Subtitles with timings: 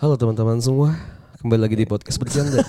[0.00, 0.96] Halo teman-teman semua,
[1.44, 2.64] kembali lagi di podcast bercanda.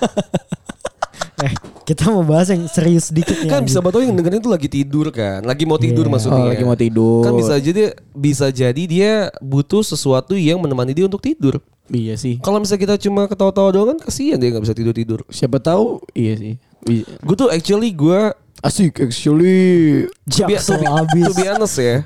[1.41, 1.57] Eh,
[1.89, 3.57] kita mau bahas yang serius sedikit ya.
[3.57, 6.13] kan bisa betul yang dengerin tuh lagi tidur kan, lagi mau tidur Iya.
[6.13, 6.37] maksudnya.
[6.37, 7.25] Oh, lagi mau tidur.
[7.25, 11.57] Kan bisa jadi bisa jadi dia butuh sesuatu yang menemani dia untuk tidur.
[11.89, 12.37] Iya sih.
[12.45, 15.19] Kalau misalnya kita cuma ketawa-tawa doang kan kasihan dia nggak bisa tidur tidur.
[15.33, 16.53] Siapa tahu iya sih.
[16.85, 17.09] Iya.
[17.25, 18.19] Gue tuh actually gue
[18.61, 20.05] Asik actually.
[20.29, 21.33] Jaksel to habis.
[21.33, 22.05] be honest ya,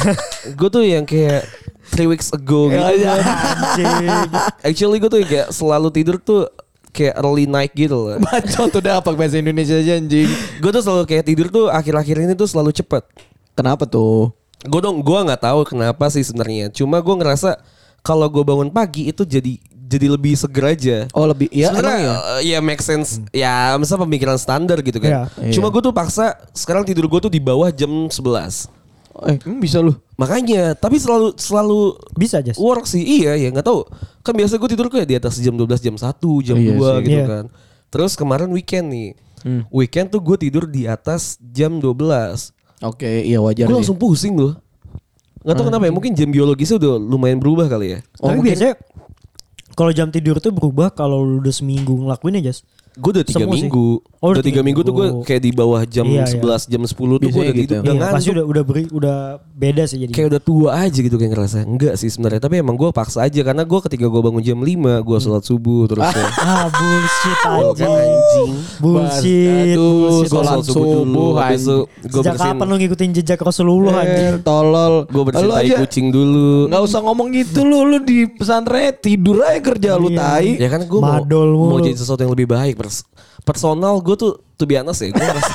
[0.58, 1.48] gue tuh yang kayak
[1.88, 2.80] three weeks ago gitu.
[2.80, 3.16] Ya, ya.
[4.60, 6.44] Actually gue tuh yang kayak selalu tidur tuh
[6.94, 8.20] kayak early night gitu loh.
[8.20, 10.28] Bacot udah apa bahasa Indonesia aja anjing.
[10.60, 13.02] gue tuh selalu kayak tidur tuh akhir-akhir ini tuh selalu cepet.
[13.58, 14.30] Kenapa tuh?
[14.64, 16.68] Gue dong, gue nggak tahu kenapa sih sebenarnya.
[16.72, 17.60] Cuma gue ngerasa
[18.04, 20.96] kalau gue bangun pagi itu jadi jadi lebih seger aja.
[21.10, 22.14] Oh lebih ya emang Sebenarnya ya.
[22.14, 23.20] eh, ya make sense.
[23.30, 25.28] Ya misalnya pemikiran standar gitu kan.
[25.36, 25.52] Iya.
[25.52, 28.72] Cuma gue tuh paksa sekarang tidur gue tuh di bawah jam 11.
[29.24, 29.94] Eh, emang bisa lu.
[30.14, 32.50] Makanya, tapi selalu selalu Bisa aja.
[32.56, 32.98] work sih.
[32.98, 33.86] Iya, ya nggak tahu.
[34.20, 36.10] Kan biasa gue tidur kayak di atas jam 12, jam 1,
[36.42, 37.02] jam Iya 2 sih.
[37.04, 37.26] gitu Iya.
[37.28, 37.44] kan.
[37.88, 39.10] Terus kemarin weekend nih.
[39.68, 42.50] Weekend tuh gue tidur di atas jam 12.
[42.82, 44.56] Oke, iya wajar Gue langsung pusing loh.
[45.40, 47.98] Gak tau kenapa ya, mungkin jam biologisnya udah lumayan berubah kali ya.
[48.16, 48.74] Tapi biasanya
[49.74, 52.54] kalau jam tidur tuh berubah kalau lu udah seminggu ngelakuin aja.
[52.94, 53.50] Gue udah tiga sih.
[53.52, 53.88] minggu.
[54.18, 55.22] Oh, udah tiga minggu tuh gue minggu.
[55.22, 56.32] kayak di bawah jam Iya, iya.
[56.32, 57.60] 11, jam 10 tuh gue udah gitu.
[57.68, 57.80] tidur.
[57.82, 59.16] Udah Iya, pasti udah udah beri udah
[59.52, 60.10] beda sih jadi.
[60.10, 61.56] Kayak udah tua aja gitu kayak ngerasa.
[61.62, 62.38] Enggak sih sebenarnya.
[62.38, 63.40] Tapi emang gue paksa aja.
[63.40, 66.06] Karena gue ketika gue bangun jam 5, gue sholat subuh terus.
[66.06, 66.24] ya.
[66.46, 67.90] ah bullshit anjing.
[67.90, 68.50] anjing.
[68.78, 69.74] Bullshit.
[69.74, 70.28] Aduh, bullshit.
[70.28, 71.02] sholat Sholat subuh dulu.
[71.04, 72.54] subuh, Habis itu gue Sejak bersihin.
[72.54, 74.28] kapan lu ngikutin jejak Rasulullah anjing?
[74.30, 74.94] Eh, tolol.
[75.06, 76.50] Gue bersihin tai kucing dulu.
[76.66, 80.18] Nggak usah ngomong gitu lu lu di pesantren tidur aja kerja lu Iya.
[80.22, 80.48] tai.
[80.56, 81.20] Ya kan gue mau,
[81.80, 82.74] jadi sesuatu yang lebih baik.
[82.84, 83.08] Pers-
[83.42, 85.10] personal gue tuh tuh biasa ya.
[85.10, 85.52] Gue ngerasa,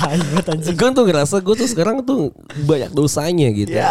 [0.72, 3.70] gue tuh ngerasa gue tuh sekarang tuh banyak dosanya gitu.
[3.70, 3.90] Ya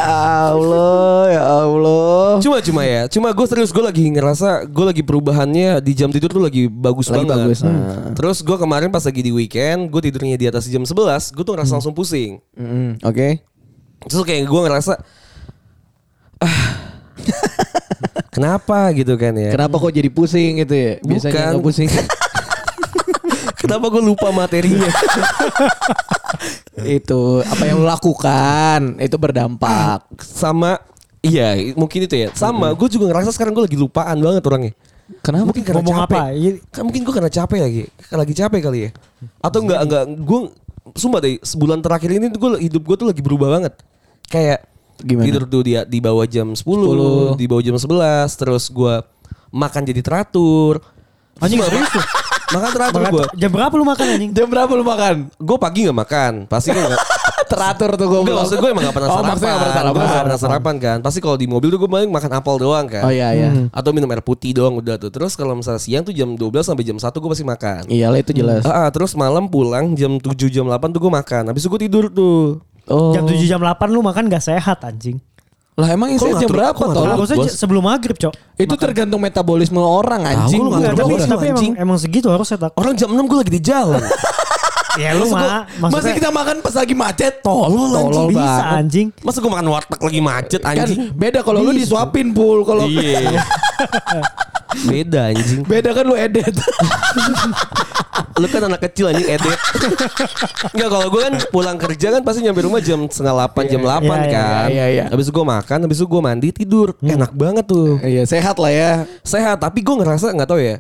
[0.49, 2.39] Allah, ya Allah.
[2.39, 6.29] Cuma cuma ya, cuma gue serius gue lagi ngerasa gue lagi perubahannya di jam tidur
[6.29, 7.45] tuh lagi bagus Lagi banget.
[7.45, 7.69] bagus, Hmm.
[7.69, 8.11] nah.
[8.11, 10.95] Terus gue kemarin pas lagi di weekend, gue tidurnya di atas jam 11,
[11.29, 12.39] gue tuh ngerasa langsung pusing.
[12.55, 13.43] Mm-mm, Oke.
[14.01, 14.93] Terus kayak gue ngerasa
[16.39, 16.59] ah
[18.33, 19.51] kenapa gitu kan ya?
[19.51, 20.93] Kenapa kok jadi pusing gitu ya?
[21.01, 21.63] Biasanya Bukan.
[21.63, 21.89] pusing.
[23.69, 24.89] Kenapa gue lupa materinya?
[26.97, 30.09] itu apa yang lu lakukan itu berdampak.
[30.25, 30.81] Sama
[31.19, 34.73] Iya mungkin itu ya Sama gue juga ngerasa sekarang gue lagi lupaan banget orangnya
[35.19, 35.51] Kenapa?
[35.51, 36.69] Mungkin karena Ngomong capek apa?
[36.71, 38.89] Kan mungkin gue karena capek lagi Lagi capek kali ya
[39.43, 40.39] Atau enggak enggak Gue
[40.95, 43.73] Sumpah deh Sebulan terakhir ini tuh gue Hidup gue tuh lagi berubah banget
[44.31, 44.63] Kayak
[44.99, 45.25] Gimana?
[45.27, 47.35] Tidur tuh di, di bawah jam 10, 10.
[47.39, 48.93] Di bawah jam 11 Terus gue
[49.51, 50.79] Makan jadi teratur
[51.39, 52.03] Anjing serius tuh.
[52.49, 54.31] Makan teratur gue Jam berapa lu makan anjing?
[54.31, 55.15] Jam berapa lu makan?
[55.35, 57.01] Gue pagi gak makan Pasti kan gak
[57.49, 58.19] Teratur tuh gue.
[58.21, 60.05] Enggak maksud gue emang gak pernah Oh, sarapan maksudnya nggak pernah Gue sarapan.
[60.09, 63.03] gak pernah sarapan kan Pasti kalau di mobil tuh gue paling makan apel doang kan
[63.03, 63.49] Oh iya iya.
[63.69, 66.83] Atau minum air putih doang udah tuh Terus kalau misalnya siang tuh jam 12 sampai
[66.83, 68.61] jam 1 gue pasti makan Iyalah itu jelas.
[68.63, 71.81] Ah, ah, terus malam pulang jam 7 jam 8 tuh gue makan Habis itu gue
[71.81, 73.13] tidur tuh Oh.
[73.13, 75.21] Jam 7 jam 8 lu makan gak sehat anjing.
[75.79, 77.07] Lah emang istirahat jam ngatur- berapa ngatur tol?
[77.07, 78.33] Harusnya sebelum maghrib, Cok.
[78.53, 80.59] Itu tergantung metabolisme orang anjing.
[80.59, 82.71] lu Gua nggak Enggak, tahu tapi, orang tapi emang, emang segitu harusnya tak.
[82.75, 84.03] Orang jam 6 gue lagi di jalan
[84.99, 88.75] Ya lu mah Masa maksudnya kita makan pas lagi macet tolol tolol bisa banget.
[88.75, 89.07] anjing.
[89.19, 90.99] Masa gue makan warteg lagi macet Kan anjing?
[91.13, 93.39] beda kalau lu disuapin pul kalau Iya.
[94.81, 95.63] Beda anjing.
[95.63, 96.53] Beda kan lu edet.
[98.35, 99.57] Lu kan anak kecil anjing edit
[100.69, 103.99] Enggak kalau gue kan pulang kerja kan pasti nyampe rumah jam setengah 8 jam 8
[103.99, 104.67] Iya, iya, kan.
[104.69, 105.03] iya, iya.
[105.07, 106.93] Habis itu gue makan Habis itu gue mandi tidur.
[106.99, 107.97] Enak banget tuh.
[107.99, 108.91] Iya sehat lah ya.
[109.21, 110.77] sehat tapi gue ngerasa nggak tahu ya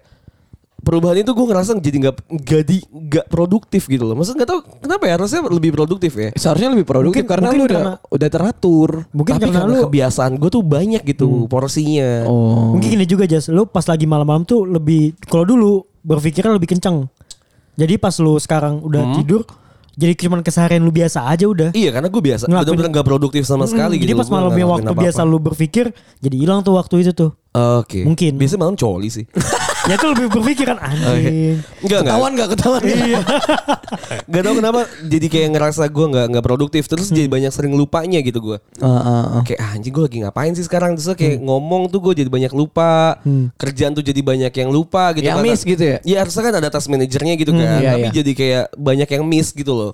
[0.79, 5.03] perubahan itu gue ngerasa jadi nggak jadi nggak produktif gitu loh maksudnya nggak tahu kenapa
[5.03, 8.29] ya harusnya lebih produktif ya Seharusnya lebih produktif Mungkin- karena mungkin lu udah karena- udah
[8.29, 8.89] teratur.
[9.11, 12.73] Mungkin tapi karena karena lu kebiasaan gue tuh banyak gitu porsinya Oh.
[12.73, 17.05] mungkin gini juga Jas, lu pas lagi malam-malam tuh lebih kalau dulu berpikirnya lebih kenceng.
[17.75, 19.15] Jadi pas lu sekarang udah Hmm.
[19.15, 19.43] tidur
[19.93, 21.69] jadi cuman keseharian lu biasa aja udah.
[21.73, 24.65] iya karena gue biasa Ngelakuin- benar-benar nggak produktif sama sekali Hmm, gitu Jadi pas malamnya
[24.65, 25.31] waktu ngelakuin biasa apa-apa.
[25.33, 25.85] lu berpikir
[26.17, 27.31] jadi hilang tuh waktu itu tuh.
[27.49, 28.31] oke Mungkin.
[28.33, 29.25] biasanya malam coli sih
[29.89, 31.57] ya itu lebih berpikiran anjing.
[31.81, 32.81] enggak enggak Ketahuan nggak ketahuan?
[32.85, 33.19] Iya.
[34.23, 37.17] nggak tahu kenapa jadi kayak ngerasa gue nggak nggak produktif terus Hmm.
[37.17, 38.57] jadi banyak sering lupanya gitu gue
[39.41, 42.53] kayak ah, anjing gue lagi ngapain sih sekarang terus kayak ngomong tuh gue jadi banyak
[42.53, 43.17] lupa
[43.55, 45.45] kerjaan tuh jadi banyak yang lupa gitu Yang kan.
[45.45, 45.97] miss gitu ya?
[46.01, 48.13] ya harusnya kan ada task manajernya gitu kan iya, tapi iya.
[48.13, 49.93] jadi kayak banyak yang miss gitu loh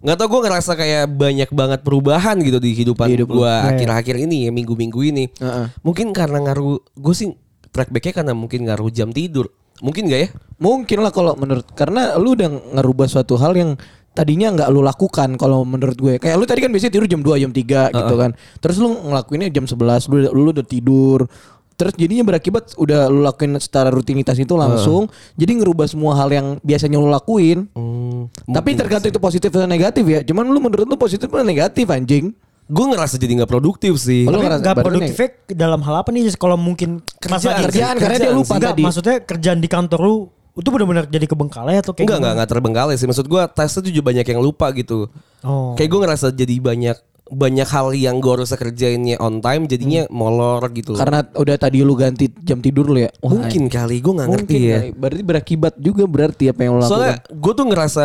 [0.00, 3.56] nggak tau gue ngerasa kayak banyak banget perubahan gitu di kehidupan Di hidup gue Iya,
[3.58, 3.68] iya.
[3.72, 5.66] akhir-akhir ini ya minggu-minggu ini Heeh.
[5.80, 7.32] mungkin karena ngaruh gue sih
[7.74, 9.50] track backnya karena mungkin ngaruh jam tidur
[9.82, 10.28] mungkin gak ya
[10.62, 13.74] Mungkin lah kalau menurut karena lu udah ngerubah suatu hal yang
[14.14, 16.14] tadinya nggak lu lakukan kalau menurut gue.
[16.22, 18.30] Kayak lu tadi kan biasanya tidur jam 2, jam 3 gitu kan.
[18.62, 21.26] Terus lu ngelakuinnya jam 11, lu, lu udah tidur.
[21.74, 26.46] terus jadinya berakibat udah lu lakuin secara rutinitas itu langsung jadi ngerubah semua hal yang
[26.62, 27.66] biasanya lu lakuin.
[27.74, 30.22] Hmm, Tapi tergantung itu positif atau negatif ya.
[30.22, 32.30] Cuman lu menurut lu positif atau negatif anjing?
[32.64, 34.24] Gue ngerasa jadi nggak produktif sih.
[34.24, 38.16] Oh, lu ngerasa- nggak produktifnya dalam hal apa nih kalau mungkin Kerjaan sih, kerjaan karena
[38.16, 38.54] dia kerjaan lupa.
[38.56, 38.82] Enggak, tadi.
[38.82, 40.16] maksudnya kerjaan di kantor lu
[40.54, 43.06] itu benar-benar jadi kebengkalai atau kayak Enggak, enggak, enggak terbengkalai sih.
[43.10, 45.10] Maksud gue tesnya tuh juga banyak yang lupa gitu.
[45.42, 45.74] Oh.
[45.74, 50.60] Kayak gue ngerasa jadi banyak banyak hal yang gue harus kerjainnya on time jadinya molor
[50.76, 51.00] gitu loh.
[51.00, 53.10] Karena udah tadi lu ganti jam tidur lu ya.
[53.24, 54.78] Wah, mungkin kali gue nggak ngerti mungkin ya.
[54.92, 56.92] Berarti berakibat juga berarti apa yang lu lakukan.
[56.92, 58.04] Soalnya gue tuh ngerasa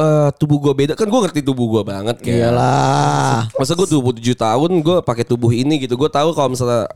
[0.00, 2.48] eh, tubuh gue beda kan gue ngerti tubuh gue banget kayak.
[2.48, 3.52] Iyalah.
[3.52, 4.00] Masa gue 27
[4.34, 5.94] tahun gue pakai tubuh ini gitu.
[5.94, 6.88] Gue tahu kalau misalnya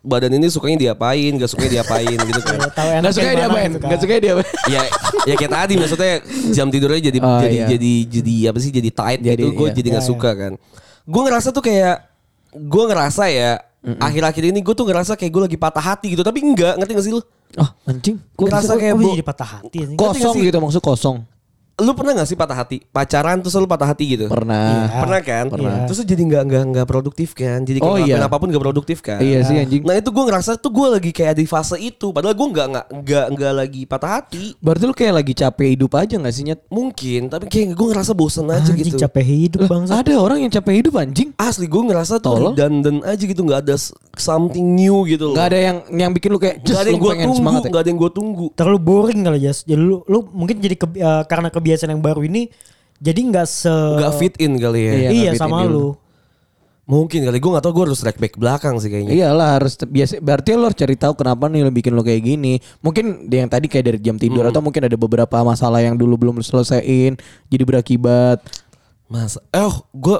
[0.00, 2.58] badan ini sukanya diapain, gak sukanya diapain gitu kan.
[2.60, 3.64] Ya, tahu Enggak enaknya suka dia gimana apain?
[3.64, 3.86] gitu kan.
[3.86, 4.48] Enggak suka dia apain?
[4.68, 4.82] ya
[5.24, 6.12] ya kayak tadi maksudnya
[6.50, 7.66] jam tidurnya jadi Oh, jadi iya.
[7.68, 9.74] jadi jadi apa sih jadi tight Jadi, gitu gue iya.
[9.74, 10.52] jadi nggak Iya, suka kan
[11.04, 11.96] gue ngerasa tuh kayak
[12.50, 13.50] gue ngerasa ya
[13.98, 17.04] akhir-akhir ini gue tuh ngerasa kayak gue lagi patah hati gitu tapi enggak ngerti gak
[17.04, 17.22] sih lu
[17.56, 18.20] Oh, anjing.
[18.34, 19.96] Gua Ngerasa kayak Kok bo- jadi patah hati anjing?
[19.98, 20.42] kosong sih?
[20.44, 21.16] gitu maksud kosong.
[21.78, 24.88] Lu pernah gak sih patah hati pacaran terus lu patah hati gitu Pernah.
[24.88, 24.98] Iya.
[24.98, 25.76] pernah kan Pernah.
[25.84, 28.18] terus lu jadi nggak nggak nggak produktif kan jadi Oh, iya.
[28.18, 29.82] apa pun gak produktif kan Iya sih anjing.
[29.82, 32.86] nah itu gue ngerasa tuh gue lagi kayak di fase itu padahal gue nggak nggak
[32.98, 36.60] nggak nggak lagi patah hati Berarti lu kayak lagi capek hidup aja gak sih Nyet?
[36.68, 39.92] mungkin tapi kayak gue ngerasa bosen aja Anjing gitu capek hidup bangsa.
[39.96, 41.30] Ada orang yang capek hidup anjing.
[41.34, 43.76] Asli gue ngerasa tuh redundant aja gitu nggak ada
[44.14, 45.36] something new gitu loh.
[45.36, 47.68] Gak ada yang yang bikin lu kayak Nggak just ada yang gue pengen tunggu, ya.
[47.68, 48.46] nggak ada yang gue tunggu.
[48.52, 49.58] Terlalu boring kali Jas.
[49.62, 52.48] Jadi lu lu mungkin jadi kebi- eh, karena kebiasaan yang baru ini
[52.98, 54.92] jadi nggak se Nggak fit in kali ya.
[54.92, 55.94] Iya, Iya, sama in lu.
[56.88, 59.12] Mungkin kali gue nggak tahu gue harus track back belakang sih kayaknya.
[59.12, 62.64] Iyalah harus biasa berarti lu harus cari tahu kenapa nih lo bikin lo kayak gini.
[62.80, 66.16] Mungkin dia yang tadi kayak dari jam tidur atau mungkin ada beberapa masalah yang dulu
[66.16, 67.20] belum lu selesaiin
[67.52, 68.40] jadi berakibat.
[69.04, 70.16] Mas, eh oh, gue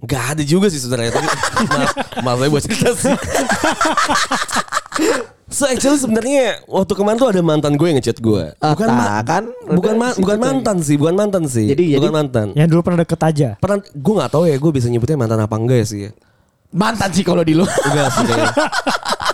[0.00, 1.28] nggak ada juga sih sebenarnya tapi
[1.72, 1.92] maaf,
[2.24, 3.12] maaf saya buat cerita sih.
[5.48, 8.50] so actually sebenarnya waktu kemarin tuh ada mantan gue yang ngechat gue.
[8.56, 9.44] Ah, Bukan ma- kan?
[9.68, 10.46] bukan ma- bukan lagi.
[10.48, 11.66] mantan sih, bukan mantan sih.
[11.66, 12.46] Jadi- bukan jadi- mantan.
[12.52, 13.48] Yang dulu pernah deket aja.
[13.56, 16.10] Pernah gue nggak tahu ya gue bisa nyebutnya mantan apa enggak ya sih ya.
[16.68, 17.62] Mantan sih kalau di lu.
[17.88, 18.26] Enggak sih.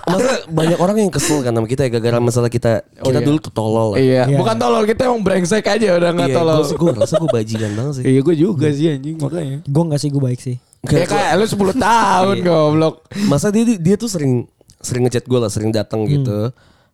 [0.02, 3.26] Masa banyak orang yang kesel kan sama kita ya gara-gara masalah kita Oh, kita iya.
[3.26, 3.90] dulu tuh tolol.
[3.94, 4.36] iya, Iya.
[4.36, 6.58] bukan tolol kita emang brengsek aja udah nggak Iya, tolol.
[6.60, 8.04] gue, gue rasa gue bajingan banget sih.
[8.04, 9.58] Iya gue juga sih anjing makanya.
[9.64, 10.56] Gue nggak sih gue baik sih.
[10.82, 12.44] Ya kayak lu 10 tahun Iya.
[12.44, 12.94] goblok.
[13.24, 14.50] Masa dia dia tuh sering
[14.82, 16.50] sering ngechat gue lah, sering datang gitu.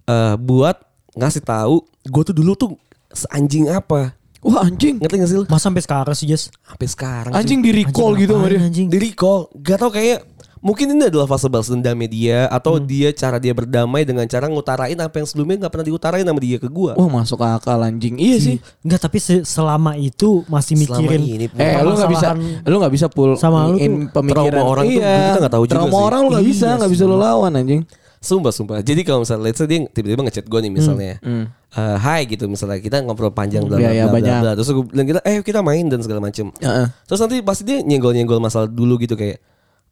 [0.09, 0.79] Eh, buat
[1.19, 2.71] ngasih tahu gue tuh dulu tuh
[3.13, 4.15] seanjing apa.
[4.39, 5.03] Wah anjing.
[5.03, 5.45] Ngerti gak sih lu?
[5.51, 6.47] Mas sampai sekarang sih Jas.
[6.63, 8.69] Sampai sekarang Anjing di recall Anjing gitu sama ngapain, dia.
[8.71, 8.87] Anjing.
[8.87, 9.41] Di recall.
[9.59, 10.19] Gak tau kayak
[10.59, 14.95] mungkin ini adalah fase balas dendamnya dia atau dia cara dia berdamai dengan cara ngutarain
[14.95, 16.93] apa yang sebelumnya nggak pernah diutarain sama dia ke gue.
[16.93, 18.19] Wah masuk akal anjing.
[18.19, 18.57] Iya sih.
[18.81, 22.29] Enggak tapi se- selama itu masih Selama mikirin ini, Eh lu nggak bisa
[22.65, 25.55] lu nggak bisa pull sama lu in tuh pemikiran trauma orang tuh iya, kita nggak
[25.55, 26.05] tahu juga trauma sih.
[26.05, 27.83] orang lu nggak bisa Iya nggak bisa lu lawan anjing.
[28.19, 28.83] Sumpah sumpah.
[28.83, 31.23] Jadi kalau misalnya let's say dia tiba-tiba ngechat gue nih misalnya.
[31.69, 34.53] Eh, hai gitu misalnya kita ngobrol panjang bla bla bla, bla.
[34.57, 36.51] Terus gue bilang kita eh kita main dan segala macem.
[36.59, 36.87] Heeh.
[37.07, 39.39] Terus nanti pasti dia nyenggol-nyenggol masalah dulu gitu kayak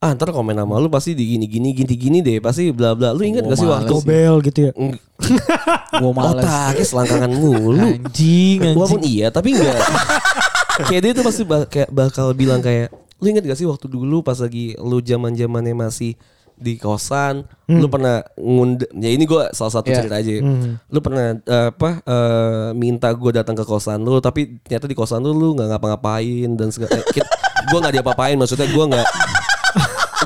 [0.06, 3.10] ah ntar komen sama lu pasti di gini gini gini gini deh pasti bla bla.
[3.10, 4.72] Lu ingat gak sih waktu gobel gitu ya.
[5.98, 6.44] Gua males.
[6.44, 7.82] otaknya selangkangan mulu.
[7.82, 9.12] Anjing Walaupun anjing.
[9.12, 9.74] iya tapi enggak.
[10.86, 14.20] kayak dia tuh pasti bak- kayak bakal bilang kayak lu ingat gak sih waktu dulu
[14.20, 16.14] pas lagi lu zaman zamannya masih
[16.56, 19.96] di kosan, lu pernah ngund ya ini gua salah satu Iya.
[20.00, 20.40] cerita aja.
[20.88, 25.20] Lu pernah eh, apa eh, minta gua datang ke kosan lu tapi ternyata di kosan
[25.20, 27.24] lu lu nggak ngapa-ngapain dan segala eh,
[27.66, 29.04] nggak diapa-apain maksudnya gua nggak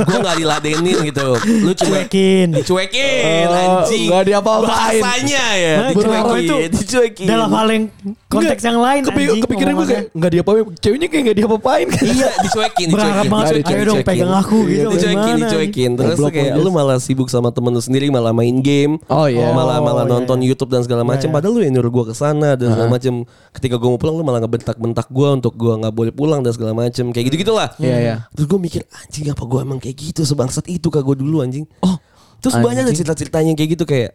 [0.02, 1.28] gua nggak diladenin gitu.
[1.60, 2.48] Lu cuma Cuekin.
[2.52, 4.08] dicuekin Oh, anjing.
[4.08, 5.00] nggak diapa-apain.
[5.00, 7.26] Bahasanya ya, Nah, dicuekin, itu dicuekin.
[7.26, 7.84] Dalam hal yang
[8.26, 9.42] konteks yang lain Kepi- anjing.
[9.42, 10.64] kepikiran gue kayak nggak diapa-apain.
[10.76, 11.86] Ceweknya kayak nggak diapa-apain.
[12.00, 16.18] Iya dicuekin Berharap dicuekin banget, ayo dong pegang aku gitu, Iya, dicuekin gimana, dicuekin terus
[16.22, 19.50] kayak lu malah sibuk sama temen lu sendiri malah main game Oh, iya.
[19.50, 21.34] malah malah iya, nonton YouTube dan segala macam Iya, iya.
[21.34, 23.14] padahal lu yang nyuruh gua ke sana dan segala macam
[23.50, 26.72] ketika gua mau pulang lu malah ngebentak-bentak gua untuk gua nggak boleh pulang dan segala
[26.72, 28.14] macam kayak gitu gitulah Iya, iya.
[28.30, 31.64] terus gua mikir anjing apa gua emang kayak gitu sebangsat itu kak gua dulu anjing
[31.80, 31.96] Oh,
[32.38, 32.66] terus anjing.
[32.66, 34.12] banyak cerita-ceritanya kayak gitu kayak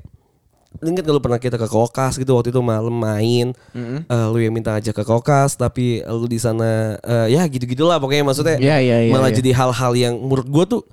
[0.75, 4.75] Ingat kalau pernah kita ke kokas gitu waktu itu malam main, Eh, lu yang minta
[4.75, 9.12] aja ke kokas, tapi lu di sana eh, ya gitu-gitulah pokoknya maksudnya Iya, iya, iya,
[9.15, 9.39] malah iya.
[9.39, 10.84] jadi hal-hal yang menurut gua tuh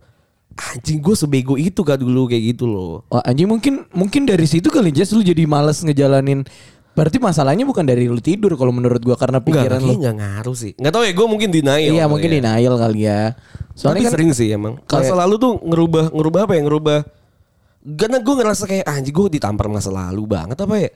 [0.54, 3.02] anjing gue sebego itu kan dulu kayak gitu loh.
[3.08, 6.46] Wah, anjing mungkin mungkin dari situ kali Jas lu jadi males ngejalanin.
[6.92, 10.02] Berarti masalahnya bukan dari lu tidur kalau menurut gua karena Enggak, pikiran kayaknya lu.
[10.04, 10.72] nggak ngaruh sih.
[10.76, 11.92] Nggak tahu ya, gue mungkin denial.
[11.96, 12.34] Iya, mungkin ya.
[12.36, 13.20] denial kali ya.
[13.32, 14.74] Tapi Soalnya kan sering sih emang.
[14.84, 16.98] Masa kayak- lalu tuh ngerubah ngerubah apa ya ngerubah.
[17.82, 20.90] Karena gue ngerasa kayak anjing gue ditampar masa lalu banget apa ya?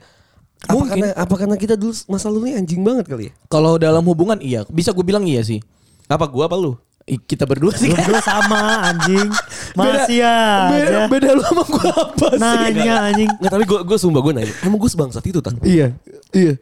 [0.57, 0.89] Apa Mungkin.
[0.89, 3.33] karena apa karena kita dulu masa lalunya anjing banget kali ya?
[3.45, 5.61] kalau dalam hubungan iya, bisa gue bilang iya sih.
[6.07, 6.77] Apa gue apa lu?
[7.07, 8.03] Kita berdua sih Lu kan.
[8.03, 9.31] berdua sama anjing.
[9.71, 10.99] Beda- Masih Beda, aja.
[11.07, 12.41] beda lu sama gue apa sih?
[12.41, 13.29] Nanya anjing.
[13.31, 14.53] Nggak tapi gue gue sumpah gue nanya.
[14.59, 15.55] Emang gue sebangsat itu tang?
[15.61, 15.95] Iya,
[16.31, 16.53] iya.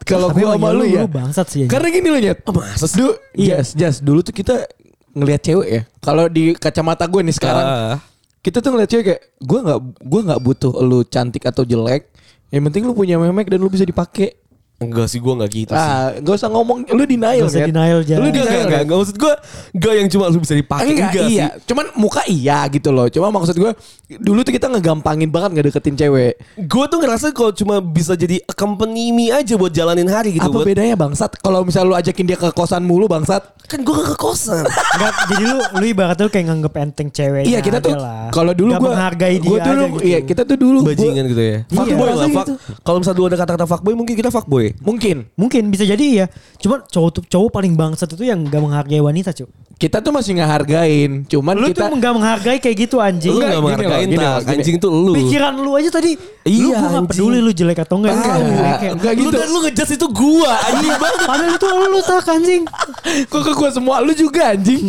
[0.00, 1.04] Kalau gue sama lu ya.
[1.04, 1.58] Lu bangsat sih.
[1.60, 1.70] anjing.
[1.70, 2.38] Karena gini loh Nyet.
[2.42, 2.96] Oh, masa sih?
[2.96, 4.00] Du, jas, jas.
[4.00, 4.64] Dulu tuh kita
[5.12, 5.82] ngelihat cewek ya.
[5.98, 7.66] Kalau di kacamata gue nih sekarang.
[7.66, 7.96] Ah.
[8.40, 12.08] kita tuh ngeliat cewek kayak gue nggak gue nggak butuh lu cantik atau jelek.
[12.48, 14.32] Yang penting lu punya memek dan lu bisa dipakai.
[14.80, 15.90] Enggak sih gue enggak gitu sih.
[15.92, 18.16] Ah, gak usah ngomong lu denial Nggak usah denial, Jas.
[18.16, 18.80] Lu Enggak, denial enggak, enggak, kan?
[18.80, 18.96] enggak.
[18.96, 19.32] Maksud gue
[19.76, 21.46] enggak yang cuma lu bisa dipakai Enggak, enggak, iya.
[21.52, 21.68] sih.
[21.68, 23.06] Cuman muka iya gitu loh.
[23.06, 23.72] Cuma maksud gue
[24.16, 26.32] dulu tuh kita ngegampangin banget ngedeketin cewek.
[26.64, 30.48] Gue tuh ngerasa kalau cuma bisa jadi accompany me aja buat jalanin hari gitu.
[30.48, 31.36] Apa buat, bedanya bangsat?
[31.36, 33.44] Kalau misal lu ajakin dia ke kosan mulu bangsat.
[33.68, 34.64] Kan gue gak ke kosan.
[34.96, 37.44] Enggak, jadi lu lu ibaratnya lu kayak nganggep enteng cewek.
[37.44, 38.00] Iya kita tuh
[38.32, 40.02] kalau dulu Gak gue menghargai dia gua dulu aja gitu.
[40.08, 41.56] iya kita tuh dulu gua- Bajingan gitu ya.
[41.60, 42.14] Iya, Fuckboy lah.
[42.16, 42.46] rasanya Fuck.
[42.48, 42.54] gitu.
[42.80, 44.69] Kalau misalnya dulu ada kata-kata fuckboy mungkin kita fuckboy.
[44.78, 46.26] Mungkin Mungkin bisa jadi iya.
[46.56, 49.50] Cuma cowok tuh cowok paling bangsat itu yang gak menghargai wanita, Cuk.
[49.74, 51.24] kita tuh masih ngehargain.
[51.24, 53.32] Cuman Lu kita tuh gak menghargai kayak gitu anjing.
[53.32, 54.36] Lu Enggak, gak gini loh, menghargain gini tak.
[54.36, 54.52] gini.
[54.52, 55.12] Anjing tuh lu.
[55.14, 56.12] Pikiran lu aja tadi.
[56.14, 57.06] lu Iya, gua gak anjing.
[57.08, 58.12] peduli lu jelek atau enggak.
[58.12, 59.30] Enggak, Enggak, lu enggak Lu gitu.
[59.34, 61.20] dan lu ngejudge itu gua anjing banget.
[61.24, 62.62] Padahal itu lu tak anjing.
[63.32, 64.82] Kok ke gue semua lu juga anjing.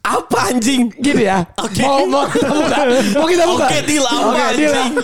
[0.00, 0.92] Apa anjing?
[0.94, 1.44] Gini ya.
[1.56, 1.80] Oke.
[1.80, 2.76] Mau mau kita buka.
[3.14, 3.64] Mau kita buka.
[3.66, 4.72] Oke, deal apa Oke, deal.
[4.72, 4.94] anjing?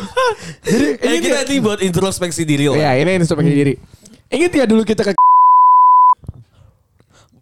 [0.60, 2.76] Jadi Eh, ini kita ini buat introspeksi diri lah.
[2.78, 3.74] Ya ini introspeksi diri.
[4.30, 5.12] Ingat ya dulu kita ke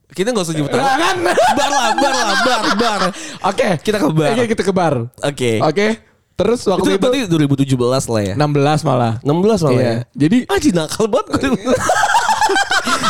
[0.09, 0.99] Kita gak usah nyebut Nah, nama.
[0.99, 1.17] kan?
[1.55, 3.01] Bar lah, bar lah, bar, bar.
[3.47, 4.31] Oke, Kita ke bar.
[4.35, 4.95] Oke, kita ke bar.
[5.23, 5.53] Oke.
[5.63, 5.87] Oke.
[6.35, 7.21] Terus Itu waktu itu, berarti
[7.67, 8.35] 2017 lah ya.
[8.35, 9.13] 16 malah.
[9.21, 9.83] 16 malah Iya.
[9.85, 9.95] ya.
[10.17, 11.75] Jadi Anjing nakal banget gue.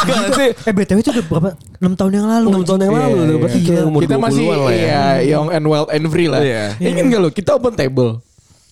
[0.01, 0.51] Gak sih.
[0.65, 1.51] Eh BTW itu udah berapa?
[1.79, 2.47] 6 tahun yang lalu.
[2.51, 3.37] 6 tahun yang Iya, lalu udah iya.
[3.39, 4.81] berarti kayak umur kita masih 20-an lah ya.
[4.81, 6.41] iya, young and wild and free lah.
[6.41, 6.65] Iya.
[6.79, 7.29] Ingat gak lo?
[7.31, 8.11] Kita open table.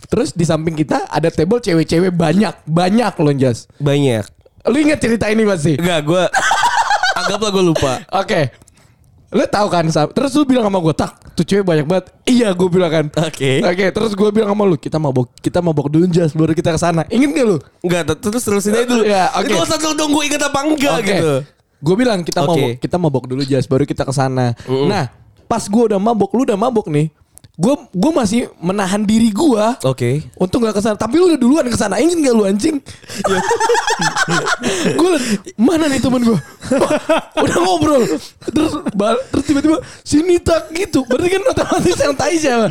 [0.07, 3.65] Terus di samping kita ada table cewek-cewek banyak, banyak loh Jas.
[3.77, 4.25] Banyak.
[4.67, 5.79] Lu ingat cerita ini pasti?
[5.79, 6.23] Enggak, gue
[7.19, 7.93] anggaplah gue lupa.
[8.13, 8.51] Oke.
[9.35, 10.15] Lu tahu kan Sab?
[10.15, 13.07] Terus lu bilang sama gue, "Tak, tuh cewek banyak banget." Iya, gue bilang kan.
[13.27, 13.59] Oke.
[13.59, 16.79] Oke, terus gue bilang sama lu, "Kita mabok, kita mabok dulu Jas, baru kita ke
[16.79, 17.59] sana." Ingat gak lu?
[17.83, 19.03] Enggak, terus terusin aja dulu.
[19.03, 19.51] Ya, oke.
[19.51, 21.11] Itu usah dong gue inget apa enggak Oke.
[21.11, 21.33] gitu.
[21.83, 22.49] Gue bilang kita Oke.
[22.49, 24.55] mabok, kita mabok dulu Jas, baru kita ke sana.
[24.65, 25.11] Nah,
[25.51, 27.11] pas gue udah mabok, lu udah mabok nih.
[27.57, 30.21] Gue gue masih menahan diri gue Oke.
[30.37, 30.93] untuk gak ke sana.
[30.93, 31.97] Tapi lu udah duluan ke sana.
[31.97, 32.77] Ingin gak lu anjing?
[35.01, 35.11] gue
[35.57, 36.37] mana nih temen gue?
[37.45, 38.05] udah ngobrol.
[38.53, 38.73] Terus
[39.33, 41.01] terus tiba-tiba sini tak gitu.
[41.09, 42.69] Berarti kan otomatis yang tai siapa?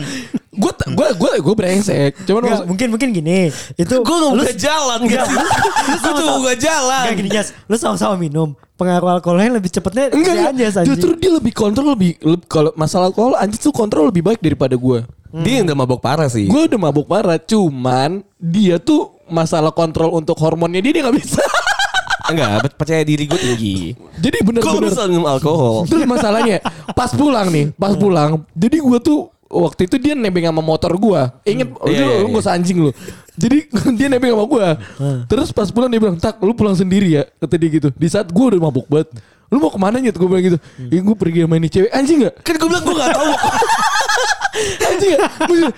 [0.56, 2.12] Gue gue gue gue brengsek.
[2.24, 3.52] Cuman Nggak, maksud- mungkin mungkin gini.
[3.76, 5.28] Itu Gue gak lu- buka jalan gitu.
[5.96, 7.04] Gue tuh buka jalan.
[7.06, 8.56] Enggak gini Jas, lu sama-sama minum.
[8.76, 10.52] Pengaruh alkoholnya lebih cepetnya Enggak.
[10.52, 10.92] Anjas, anjing.
[10.92, 14.76] Justru dia lebih kontrol lebih, lebih kalau masalah alkohol anjing tuh kontrol lebih baik daripada
[14.76, 15.00] gue.
[15.36, 16.48] Dia yang udah mabok parah sih.
[16.48, 21.44] Gue udah mabuk parah, cuman dia tuh masalah kontrol untuk hormonnya dia dia nggak bisa.
[22.26, 23.78] Enggak, percaya diri gue tinggi.
[24.18, 24.90] jadi bener-bener.
[24.90, 25.86] bisa minum alkohol.
[25.86, 26.58] Terus masalahnya
[26.98, 28.42] pas pulang nih, pas pulang.
[28.52, 31.22] Jadi gue tuh waktu itu dia nebeng sama motor gue.
[31.46, 32.34] Ingat, Iya, udah iya, lu iya.
[32.34, 32.92] gak usah anjing lu.
[33.36, 33.58] Jadi
[34.00, 34.68] dia nebeng sama gue.
[35.30, 37.24] Terus pas pulang dia bilang, tak lu pulang sendiri ya.
[37.40, 37.90] Kata dia gitu.
[37.94, 39.10] Di saat gue udah mabuk banget.
[39.48, 40.14] Lu mau ke mana nyet?
[40.14, 40.58] Gue bilang gitu.
[40.80, 41.90] Ya gue pergi sama ini cewek.
[41.90, 42.36] Anjing gak?
[42.42, 43.30] Kan gue bilang gue gak tau.
[44.88, 45.24] Anjing gak?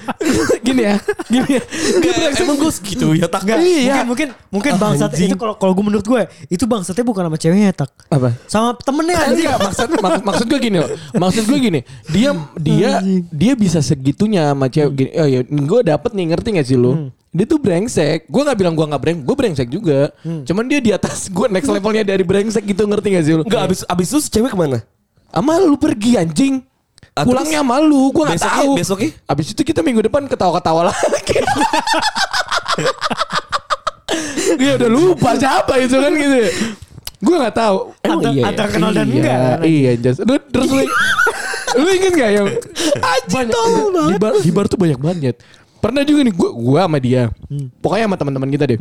[0.67, 0.95] Gini ya.
[1.25, 1.61] Gini ya.
[1.97, 2.43] Dia brengsek.
[2.43, 3.41] Emang gue segitu ya tak.
[3.43, 4.03] Enggak, Iya.
[4.03, 5.29] mungkin mungkin mungkin bangsat Anjing.
[5.29, 7.89] itu kalau kalau gue menurut gue itu bangsatnya bukan sama ceweknya tak.
[8.07, 8.29] Apa?
[8.45, 9.47] Sama temennya anjing.
[9.47, 10.89] Enggak, maksud mak- maksud gue gini loh.
[11.11, 12.89] Maksud gue gini, dia dia
[13.27, 15.09] dia bisa segitunya sama cewek gini.
[15.15, 17.09] Oh ya, gue dapet nih ngerti gak sih lu?
[17.37, 18.25] Dia tuh brengsek.
[18.25, 19.99] Gue nggak bilang gue nggak brengsek, gue brengsek juga.
[20.41, 23.45] Cuman dia di atas gue next levelnya dari brengsek gitu ngerti gak sih lu?
[23.45, 24.81] Enggak, abis, abis itu cewek ke mana?
[25.29, 26.65] Ama lu pergi anjing.
[27.13, 28.71] Ah, Pulangnya sama lu, gue nggak Besoknya- tahu.
[28.73, 29.09] besoknya?
[29.25, 31.37] Abis itu kita minggu depan ketawa-ketawa lagi.
[34.57, 36.37] Dia udah lupa siapa itu kan gitu.
[37.17, 37.77] Gue nggak tahu.
[38.01, 39.57] Antara- antara kenal dan iya, enggak kan?
[39.61, 39.91] Iya.
[40.21, 40.81] Lu terus lu,
[41.81, 42.47] lu inget gak yang
[43.27, 43.53] banyak,
[44.07, 45.35] di, bar, di bar tuh banyak banget.
[45.77, 47.29] Pernah juga nih gue gua sama dia.
[47.79, 48.79] Pokoknya sama teman-teman kita deh.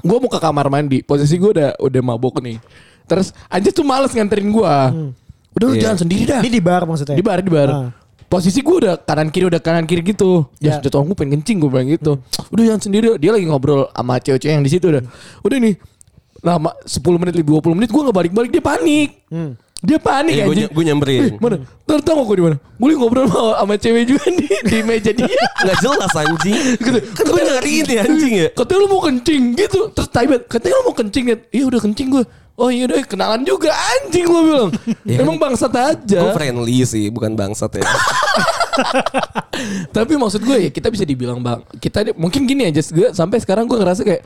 [0.00, 2.56] Gue mau ke kamar mandi, posisi gue udah udah mabok nih.
[3.04, 4.74] Terus Anjas tuh males nganterin gue.
[5.50, 5.82] Udah lu Iya.
[5.90, 6.40] jalan sendiri dah.
[6.40, 7.16] Ini di bar maksudnya.
[7.18, 7.68] Di bar, di bar.
[7.68, 7.90] Ah.
[8.30, 10.46] Posisi gue udah kanan kiri udah kanan kiri gitu.
[10.62, 10.86] Ya, Ya.
[10.86, 12.22] jatuh gue pengen kencing gue bilang gitu.
[12.54, 13.18] Udah jangan sendiri.
[13.18, 15.02] Dia lagi ngobrol sama cewek-cewek yang di situ udah.
[15.42, 15.74] Udah nih.
[16.40, 19.10] Lama 10 menit lebih 20 menit gue nggak balik-balik dia panik.
[19.80, 20.68] Dia panik anjing.
[20.68, 21.20] ny- gua nyamperin.
[21.24, 21.56] Eh, mana?
[21.88, 22.56] Ntar tau gue di mana?
[22.76, 25.32] Gue ngobrol sama, sama cewek juga di, di meja dia.
[25.64, 26.76] Gak jelas anjing.
[26.76, 27.00] gitu.
[27.16, 28.48] Kan gue nyariin ya anjing ya.
[28.52, 29.80] Katanya lu mau kencing gitu.
[29.90, 31.36] Terus Taibat, katanya lu mau kencing ya.
[31.48, 32.24] Iya udah kencing gue.
[32.60, 34.68] Oh iya udah kenalan juga anjing gue bilang.
[35.08, 36.18] Ya Emang bangsat aja.
[36.28, 37.82] Gue friendly sih, bukan bangsat ya.
[39.96, 41.60] Tapi maksud gue ya kita bisa dibilang bang.
[41.80, 42.80] Kita mungkin gini aja.
[42.92, 44.22] Gue sampai sekarang gue ngerasa kayak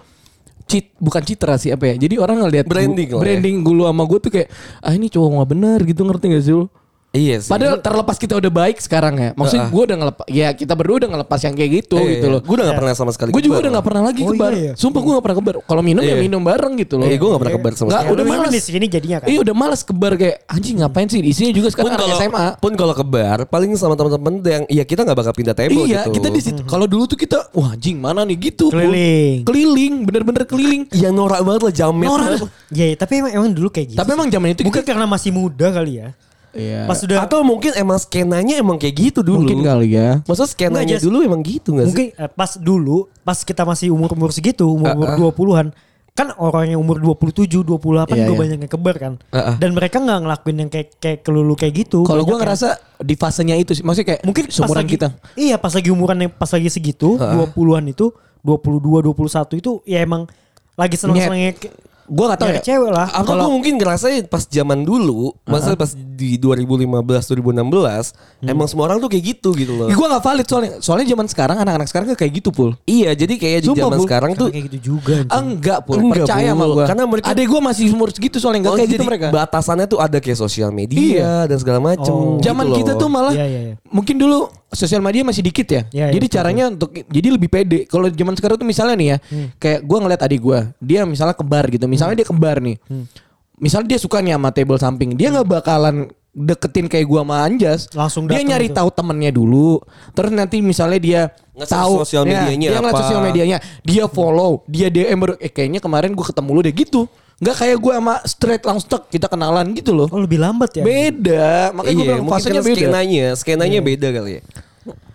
[0.65, 1.95] cheat bukan citra sih apa ya.
[1.99, 3.25] Jadi orang ngeliat Branding gu- lah ya.
[3.31, 4.49] branding gue lu sama gue tuh kayak
[4.81, 6.67] ah ini cowok nggak bener gitu ngerti gak sih lu?
[7.15, 7.47] Iya sih.
[7.47, 9.31] Padahal terlepas kita udah baik sekarang ya.
[9.33, 12.41] Maksudnya gue udah ngelepas, ya kita berdua udah ngelepas yang kayak gitu Eh, gitu loh.
[12.43, 14.51] Gue udah gak pernah sama sekali Gue juga udah gak pernah lagi Oh, kebar.
[14.51, 14.73] iya, iya.
[14.75, 15.55] Sumpah gue gak pernah kebar.
[15.63, 16.17] Kalau minum ya Iya.
[16.19, 17.07] minum bareng gitu loh.
[17.07, 18.09] Eh, gue gak pernah kebar sama sekali.
[18.11, 18.51] udah males.
[18.51, 19.27] di sini jadinya kan.
[19.31, 22.47] Iya udah males kebar kayak anjing ngapain sih isinya juga Pun sekarang kalau SMA.
[22.59, 26.19] pun kalau kebar paling sama teman-teman yang ya kita nggak bakal pindah table Iya, gitu.
[26.19, 26.61] kita di situ.
[26.65, 28.69] Kalau dulu tuh kita wah anjing mana nih gitu.
[28.69, 29.47] Keliling.
[29.47, 30.83] Keliling, bener-bener keliling.
[30.93, 32.09] yang norak banget lah jamet.
[32.09, 32.43] Norak.
[32.69, 33.99] Iya, iya, tapi emang, emang dulu kayak gitu.
[33.99, 36.11] Tapi emang zaman itu mungkin karena masih muda kali ya.
[36.55, 36.87] Iya.
[36.87, 39.43] Pas sudah Atau mungkin emang skenanya emang kayak gitu dulu.
[39.43, 40.23] mungkin kali ya.
[40.23, 41.89] Maksudnya skenanya dulu emang gitu gak sih?
[41.91, 45.19] mungkin eh, pas dulu pas kita masih umur-umur segitu, umur Ah, ah.
[45.19, 45.69] 20-an
[46.15, 48.39] kan orang yang umur 27, 28 Iya, gue iya.
[48.39, 49.13] banyak yang kebar kan.
[49.29, 49.55] Ah, ah.
[49.59, 52.07] Dan mereka nggak ngelakuin yang kayak kayak kelulu kayak gitu.
[52.07, 52.69] Kalau gue yang- ngerasa
[53.03, 55.09] di fasenya itu sih, maksudnya kayak mungkin seumuran lagi, kita.
[55.35, 60.31] Iya, pas lagi umuran yang pas lagi segitu, 20-an itu, 22, 21 itu ya emang
[60.75, 61.75] lagi seneng-senengnya ke-
[62.07, 62.65] Gue gak tau nyari ya.
[62.67, 63.09] cewek lah.
[63.11, 66.95] Atau gue mungkin ngerasain pas zaman dulu, maksudnya pas di 2015
[67.27, 68.13] 2016,
[68.45, 69.89] emang semua orang tuh kayak gitu gitu loh.
[69.89, 70.73] Gue gak valid soalnya.
[70.79, 72.77] Soalnya zaman sekarang anak-anak sekarang kayak gitu pul.
[72.85, 75.25] Iya, jadi kayak di zaman sekarang tuh kayak gitu juga.
[75.31, 75.97] Enggak pul.
[75.99, 76.55] Enggak, Percaya Pul.
[76.55, 76.85] sama gue.
[76.87, 79.27] Karena mereka- Adek gue masih umur segitu soalnya enggak Oh, kayak gitu mereka.
[79.31, 82.13] Batasannya tuh ada kayak sosial media dan segala macem.
[82.13, 82.37] Oh.
[82.37, 82.77] gitu Zaman loh.
[82.77, 83.75] kita tuh malah Iya, iya, iya.
[83.89, 85.83] mungkin dulu sosial media masih dikit ya.
[85.89, 87.79] Iya, iya, jadi betul, caranya untuk jadi lebih pede.
[87.87, 89.49] Kalau zaman sekarang tuh misalnya nih ya, Hmm.
[89.57, 91.85] kayak gue ngeliat adik gue, dia misalnya kembar gitu.
[91.87, 92.77] Misalnya dia kembar nih.
[92.87, 93.07] Hmm.
[93.55, 97.87] Misalnya dia suka nih sama table samping, dia nggak bakalan deketin kayak gua sama Anjas.
[97.95, 98.75] Langsung dia nyari gitu.
[98.75, 99.79] tahu temennya dulu.
[100.13, 101.21] Terus nanti misalnya dia
[101.55, 103.03] Nge-search tahu sosial ya, medianya dia ngeliat apa.
[103.07, 107.01] sosial medianya, dia follow, dia DM baru eh kayaknya kemarin gua ketemu lu deh gitu.
[107.43, 110.07] Nggak kayak gua sama straight langsung tek kita kenalan gitu loh.
[110.11, 110.85] Oh lebih lambat ya?
[110.87, 112.79] Beda, makanya gua Iya, bilang mungkin fasenya beda.
[112.79, 114.43] Skenanya, skenanya beda kali ya.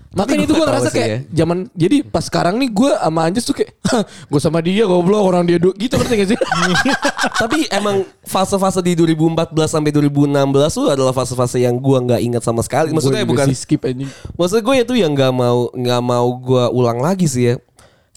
[0.10, 1.20] Makanya itu gua gue ngerasa kayak ya.
[1.46, 3.78] zaman jadi pas sekarang nih gue sama Anjas tuh kayak
[4.34, 6.40] gue sama dia goblok orang dia du-" gitu ngerti gak sih?
[7.46, 10.34] Tapi emang fase-fase di 2014 sampai 2016
[10.74, 12.90] tuh adalah fase-fase yang gua nggak ingat sama sekali.
[12.90, 14.10] Maksudnya Gua bukan skip anjing.
[14.34, 17.56] Maksud gue itu yang nggak mau nggak mau gue ulang lagi sih ya.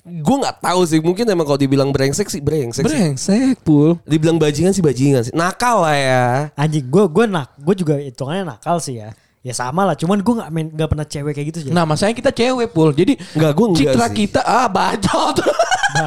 [0.02, 0.98] Gue nggak tahu sih.
[0.98, 2.82] Mungkin emang kalau dibilang brengsek sih brengsek.
[2.82, 2.90] sih.
[2.90, 3.94] Brengsek pul.
[4.02, 5.32] Dibilang bajingan sih bajingan sih.
[5.32, 6.24] Nakal lah ya.
[6.58, 9.14] Anjing gue gue nak gue juga hitungannya nakal sih ya.
[9.42, 11.70] Ya sama lah, cuman gue nggak main nggak pernah cewek kayak gitu sih.
[11.74, 12.94] Nah masanya kita cewek pul.
[12.94, 14.14] Jadi Nggak, gua enggak citra sih.
[14.14, 15.36] kita ah bacot.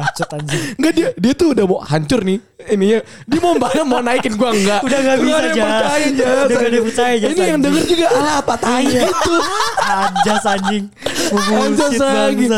[0.02, 0.62] Bacot anjing.
[0.76, 2.38] Enggak dia dia tuh udah mau hancur nih.
[2.66, 4.80] Ininya dia mau banget mau naikin gua enggak.
[4.82, 5.70] Udah nggak bisa, ada yang Jas.
[5.70, 6.06] percaya.
[6.06, 9.00] Udah nggak ada yang percaya, Jas, Ini yang denger juga ah apa tai Iya.
[9.06, 9.34] gitu.
[9.78, 10.84] Anjas anjing.
[11.32, 11.94] Anjas.
[12.00, 12.50] Anjing.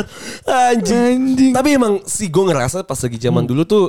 [0.48, 1.52] Anjing.
[1.52, 3.84] Tapi emang sih gue ngerasa pas lagi zaman dulu tuh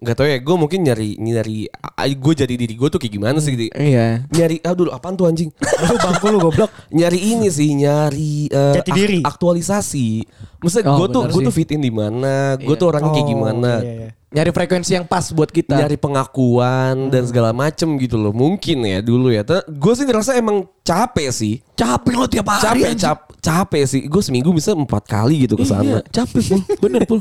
[0.00, 0.38] nggak tahu ya.
[0.38, 1.68] Gue mungkin nyari nyari
[2.10, 3.52] gue jadi diri gue tuh kayak gimana sih?
[3.52, 4.24] Di, Iya.
[4.26, 5.52] nyari aduh apaan tuh anjing?
[5.58, 6.72] Lu bangku lu goblok.
[6.90, 9.18] nyari ini sih nyari eh, Jati diri.
[9.20, 10.24] ak- aktualisasi.
[10.58, 12.56] Maksudnya Oh, gue tuh gue tuh fit in di mana?
[12.56, 13.72] Gue tuh orangnya kayak Oh, gimana?
[13.78, 14.10] iya, iya.
[14.30, 15.74] Nyari frekuensi yang pas buat kita.
[15.74, 20.70] nyari pengakuan dan segala macem gitu loh mungkin ya dulu ya gue sih ngerasa emang
[20.80, 22.86] capek sih capek lo tiap hari.
[22.86, 26.60] capek cap, capek sih gue seminggu bisa empat kali gitu ke sana Iya, capek pul.
[26.78, 27.20] Bener pul.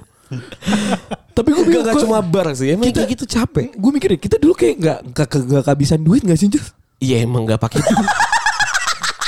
[1.34, 4.36] Tapi gue Gak, gak cuma bar sih emang Kita- kayak gitu capek Gue mikir kita
[4.36, 6.74] dulu kayak nggak nggak nggak kehabisan duit nggak sih Jus?
[7.00, 7.80] iya emang gak pakai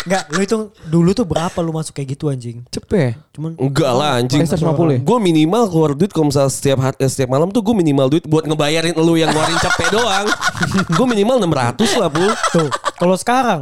[0.01, 2.65] Enggak, lu hitung dulu tuh berapa lu masuk kayak gitu anjing?
[2.73, 3.21] Cepet.
[3.37, 4.99] Cuman enggak lah anjing 150 ya?
[4.99, 8.25] gue minimal keluar duit kalau misalnya setiap hari, eh, setiap malam tuh gue minimal duit
[8.25, 10.25] buat ngebayarin lu yang ngeluarin cepet doang
[10.97, 13.61] gue minimal 600 lah pul Tuh, kalau sekarang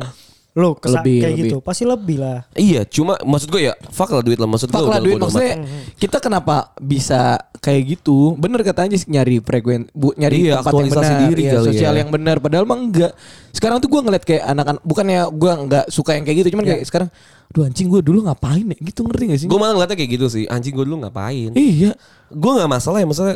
[0.60, 1.44] lu kesa- Lebih, kayak lebih.
[1.48, 2.44] gitu pasti lebih lah.
[2.54, 5.24] iya cuma maksud gue ya fuck lah duit lah maksud gue lah udah duit bodo
[5.24, 5.32] amat.
[5.32, 5.56] maksudnya
[5.96, 7.20] kita kenapa bisa
[7.60, 8.36] kayak gitu?
[8.36, 11.66] Bener katanya sih nyari frekuensi, bu, nyari Iya, tempat yang aktualisasi benar, diri iya, kali
[11.68, 12.00] sosial ya.
[12.00, 12.36] yang benar.
[12.40, 13.12] Padahal mah enggak.
[13.52, 16.82] Sekarang tuh gue ngeliat kayak anak-anak, bukannya gue nggak suka yang kayak gitu, cuman kayak
[16.82, 17.12] sekarang,
[17.50, 18.78] duh anjing gue dulu ngapain ya?
[18.80, 19.48] Gitu ngerti gak sih?
[19.48, 21.92] gue malah ngeliatnya kayak gitu sih anjing gue dulu ngapain iya.
[22.30, 23.36] gue nggak masalah ya maksudnya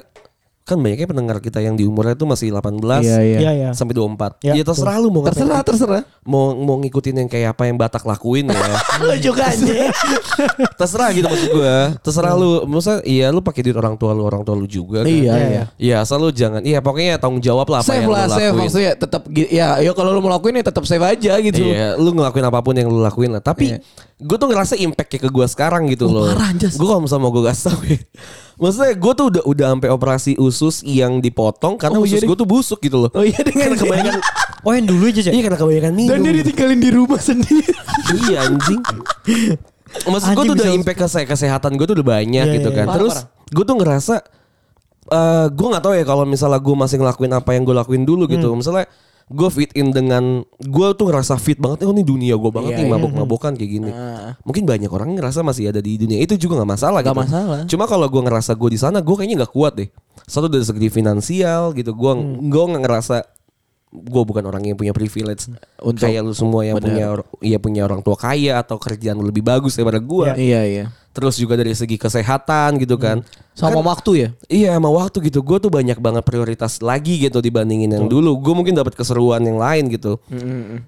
[0.64, 3.40] kan banyaknya pendengar kita yang di umurnya itu masih 18 Iya, iya.
[3.40, 3.70] Iya, iya.
[3.72, 5.36] sampai 24 Ya, ya, terserah lu mau ngapain.
[5.36, 6.02] Terserah, terserah.
[6.24, 8.56] mau mau ngikutin yang kayak apa yang Batak lakuin ya
[9.04, 9.92] Lo juga anjing.
[10.80, 14.42] terserah gitu maksud gue terserah lu maksudnya iya lu pakai duit orang tua lu orang
[14.42, 15.64] tua lu juga kan Iya, Iya, iya.
[15.76, 18.44] Iya asal lu jangan iya pokoknya tanggung jawab lah apa Save yang lah, lu save
[18.46, 21.60] lakuin maksudnya tetap ya, ya kalau lu mau lakuin ya tetap save aja gitu.
[21.62, 23.42] Iya, lu ngelakuin apa pun yang lu lakuin lah.
[23.42, 23.78] Tapi Iya.
[24.24, 26.26] Gue tuh ngerasa impactnya ke gue sekarang gitu Oh, loh.
[26.30, 26.56] parah.
[26.56, 28.00] Gue kalau misalnya mau gue kasih tau ya.
[28.64, 32.28] Maksudnya gue tuh udah udah sampai operasi usus yang dipotong karena Oh, iya usus deh.
[32.28, 33.12] gue tuh busuk gitu loh.
[33.12, 34.22] Oh iya dengan Karena kebanyakan
[34.64, 36.10] Oh yang dulu aja iya karena kebanyakan minum.
[36.10, 37.68] Dan dia ditinggalin di rumah sendiri.
[38.24, 38.80] iya anjing.
[40.04, 42.78] Maksud gue tuh udah impact ke se- kesehatan gue tuh udah banyak Iya, gitu iya,
[42.80, 42.86] kan.
[42.88, 42.96] iya.
[42.96, 44.16] Terus Parah, gue tuh ngerasa
[45.04, 48.24] eh gue nggak tahu ya kalau misalnya gue masih ngelakuin apa yang gue lakuin dulu
[48.26, 48.48] gitu.
[48.50, 48.58] Hmm.
[48.58, 48.86] Misalnya
[49.26, 51.84] gue fit in dengan gue tuh ngerasa fit banget.
[51.84, 52.94] Oh ini dunia gue banget Iya, nih iya.
[52.94, 53.92] mabok-mabokan kayak gini.
[53.92, 54.36] Ah.
[54.44, 57.24] Mungkin banyak orang ngerasa masih ada di dunia itu juga nggak masalah Nggak gitu.
[57.26, 57.60] masalah.
[57.66, 59.90] Cuma kalau gue ngerasa gue di sana gue kayaknya nggak kuat deh.
[60.24, 61.92] Satu dari segi finansial gitu.
[61.92, 62.48] Gue Hmm.
[62.48, 63.16] gue nggak ngerasa
[63.94, 66.90] gue bukan orang yang punya privilege Untuk- kayak lu semua yang Benar.
[66.90, 67.06] punya
[67.46, 70.28] ya punya orang tua kaya atau kerjaan lebih bagus daripada gue.
[70.34, 70.86] Iya iya.
[71.14, 73.22] Terus juga dari segi kesehatan gitu kan.
[73.54, 74.30] Sama waktu ya.
[74.50, 75.46] Iya sama waktu gitu.
[75.46, 78.42] Gue tuh banyak banget prioritas lagi gitu Dibandingin yang dulu.
[78.42, 80.18] Gue mungkin dapat keseruan yang lain gitu.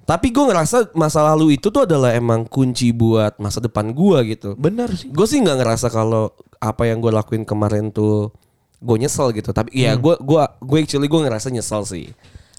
[0.03, 4.57] Tapi gue ngerasa Masa lalu itu tuh adalah emang kunci buat masa depan gue gitu.
[4.57, 5.13] Benar sih.
[5.13, 8.33] Gue sih nggak ngerasa kalau Apa yang gue lakuin kemarin tuh
[8.81, 9.53] Gue nyesel gitu.
[9.53, 12.09] Tapi ya gue gua, gue actually gue ngerasa nyesel sih.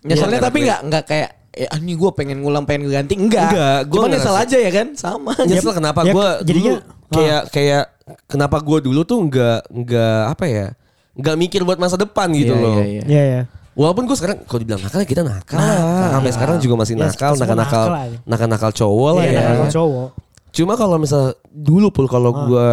[0.06, 3.18] Nyeselnya Gua tapi nggak nggak kayak eh, ah, ini gue pengen ngulang pengen ganti.
[3.18, 3.50] Enggak.
[3.50, 4.86] Enggak, gua Cuma nyesel aja ya kan?
[4.94, 5.32] Sama.
[5.42, 6.06] Nyesel kenapa?
[6.06, 7.84] Ya, gue jadinya- dulu Kayak kayak
[8.24, 10.66] Kenapa gue dulu tuh nggak nggak apa ya
[11.12, 13.02] nggak mikir buat masa depan gitu Iya, loh iya, iya.
[13.04, 13.42] Iya ya.
[13.72, 16.12] Walaupun gue sekarang kalau dibilang nakal ya kita nakal lah.
[16.12, 18.18] Sampai sekarang juga masih Ya, nakal, semua nakal-nakal, nakal aja.
[18.24, 19.42] nakal-nakal cowok lah Iya, ya.
[19.50, 20.08] nakal cowok.
[20.50, 22.40] Cuma kalau misal dulu pul kalau Ah.
[22.42, 22.68] gue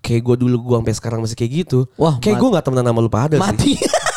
[0.00, 1.88] kayak gue dulu gue sampai sekarang masih kayak gitu.
[1.96, 3.40] Wah, kayak mat- gue nggak temenan sama lu pada sih.
[3.40, 3.72] Mati.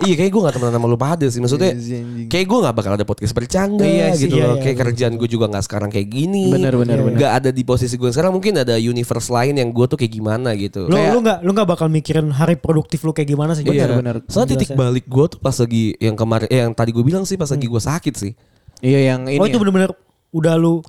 [0.00, 2.00] Iya kayak gue gak temenan sama lu pada sih Maksudnya Iya.
[2.26, 4.86] Kayak gue gak bakal ada podcast bercanda Iya sih, gitu iya, loh iya, Kayak bener.
[4.88, 7.18] kerjaan gue juga gak sekarang kayak gini Bener, bener, Iya, bener.
[7.18, 10.52] Gak ada di posisi gue sekarang Mungkin ada universe lain yang gue tuh kayak gimana
[10.54, 13.60] gitu Lu Kayak- lu nggak lu nggak bakal mikirin hari produktif lu kayak gimana sih?
[13.60, 14.14] Benar, benar.
[14.24, 17.36] Soalnya titik balik gue tuh pas lagi Yang kemarin eh, Yang tadi gue bilang sih
[17.36, 18.32] Pas lagi gue sakit sih
[18.80, 19.36] Iya yang ini.
[19.36, 19.60] Oh itu ya.
[19.60, 19.92] bener-bener
[20.30, 20.80] udah lu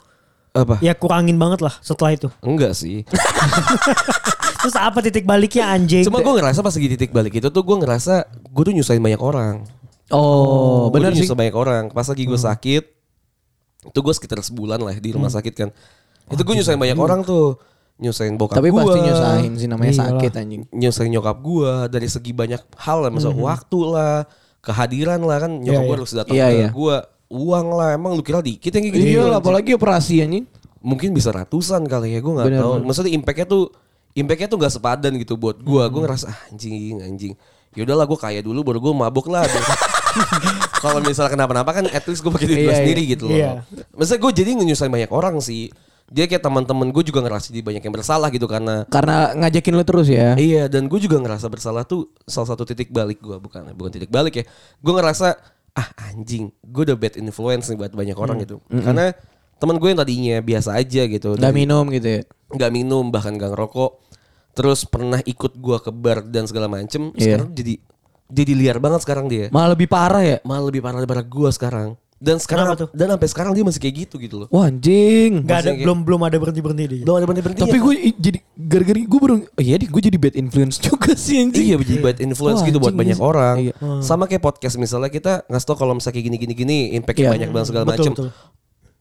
[0.51, 0.79] Apa?
[0.79, 2.27] ya kurangin banget lah setelah itu.
[2.39, 3.03] Enggak sih
[4.61, 6.05] Terus apa titik baliknya anjing?
[6.05, 9.17] Cuma gue ngerasa pas lagi titik balik itu tuh gue ngerasa gue tuh nyusahin banyak
[9.17, 9.65] orang.
[10.09, 11.25] Oh, Gua benar tuh sih.
[11.25, 11.83] nyusahin banyak orang.
[11.89, 12.83] Pas lagi gue sakit,
[13.87, 15.69] itu gue sekitar sebulan lah di rumah sakit kan.
[16.27, 17.57] Itu gue nyusahin banyak orang tuh.
[17.97, 20.09] Nyusahin bokap Tapi gua, pasti nyusahin sih namanya Iyalah.
[20.17, 20.61] sakit anjing.
[20.69, 23.09] Nyusahin nyokap gue dari segi banyak hal lah.
[23.09, 24.25] Misal waktu lah,
[24.59, 25.51] kehadiran lah kan.
[25.55, 25.97] Nyokap Iya, gue iya.
[25.97, 26.69] harus datang Iya, ke iya.
[26.71, 26.95] gue.
[27.31, 29.05] Uang lah, emang lu kira dikit yang kayak gitu.
[29.07, 30.45] Iya, lah, apalagi operasi anjing.
[30.81, 32.85] mungkin bisa ratusan kali ya gue nggak Bener, tahu bener.
[32.89, 33.69] maksudnya impactnya tuh
[34.13, 37.33] impactnya tuh nggak sepadan gitu buat gue gue ngerasa ah, anjing anjing
[37.71, 39.47] yaudahlah gue kaya dulu baru gue mabuk lah
[40.83, 42.79] kalau misalnya kenapa-napa kan at least gue pakai duit gue Iya, iya.
[42.83, 43.51] sendiri gitu loh Iya.
[43.95, 45.71] maksudnya gue jadi nyusahin banyak orang sih
[46.11, 49.85] dia kayak teman-teman gue juga ngerasa jadi banyak yang bersalah gitu karena Karena ngajakin lu
[49.87, 50.35] terus ya.
[50.35, 54.11] Iya dan gue juga ngerasa bersalah tuh salah satu titik balik gue bukan bukan titik
[54.11, 54.45] balik ya.
[54.83, 55.39] Gue ngerasa
[55.71, 58.59] ah anjing gue udah bad influence nih buat banyak orang gitu.
[58.67, 59.15] Karena
[59.61, 61.37] teman gue yang tadinya biasa aja gitu.
[61.37, 62.21] Gak dari- minum gitu ya.
[62.51, 63.91] nggak minum bahkan nggak ngerokok.
[64.51, 67.13] Terus pernah ikut gue ke bar dan segala macem.
[67.13, 67.37] Iya.
[67.39, 67.73] Sekarang jadi
[68.27, 69.47] jadi liar banget sekarang dia.
[69.53, 70.37] Malah lebih parah ya.
[70.43, 71.95] Malah lebih parah daripada gue sekarang.
[72.21, 72.89] Dan sekarang Kenapa tuh?
[72.93, 74.47] dan sampai sekarang dia masih kayak gitu gitu loh.
[74.53, 75.41] Wah anjing.
[75.41, 77.01] Gak ada Maksudnya belum belum ada berhenti berhenti dia.
[77.01, 77.61] Belum ada berhenti berhenti.
[77.65, 81.41] Tapi gue jadi gara-gara gue baru oh iya deh gue jadi bad influence juga sih
[81.41, 81.65] anjing.
[81.65, 83.23] Iya jadi bad influence Wah, gitu buat banyak iya.
[83.25, 83.55] orang.
[83.57, 83.73] Iya.
[84.05, 87.33] Sama kayak podcast misalnya kita ngasih tau kalau misalnya kayak gini gini gini impactnya Iya.
[87.33, 88.13] banyak banget segala Betul, macam.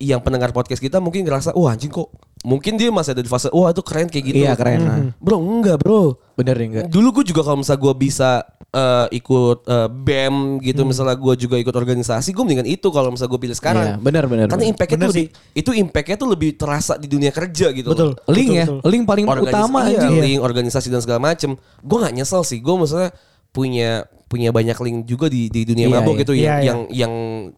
[0.01, 2.09] Yang pendengar podcast kita mungkin ngerasa wah anjing kok
[2.41, 4.41] mungkin dia masih ada di fase wah itu keren kayak gitu.
[4.41, 4.99] Iya, keren, nah.
[5.21, 6.17] Bro enggak bro.
[6.41, 6.87] Bener ya enggak?
[6.89, 8.31] Dulu gue juga kalau misalnya gue bisa
[8.73, 13.37] eh, ikut eh, BEM gitu misalnya gue juga ikut organisasi gue mendingan itu kalau misalnya
[13.37, 13.85] gue pilih sekarang.
[13.85, 17.69] Iya, benar, benar, Karena impactnya tuh lebih, itu impactnya tuh lebih terasa di dunia kerja
[17.77, 17.93] gitu.
[17.93, 18.17] Betul.
[18.17, 18.33] loh.
[18.33, 18.89] Link Betul, ya, betul.
[18.89, 20.13] link paling Organis- utama iya, anjing.
[20.25, 23.13] link organisasi dan segala macem gue nggak nyesel sih gue maksudnya
[23.53, 26.21] punya punya banyak link juga di di dunia Iya, mabok iya.
[26.23, 26.63] gitu Iya, yang iya.
[26.63, 27.13] yang yang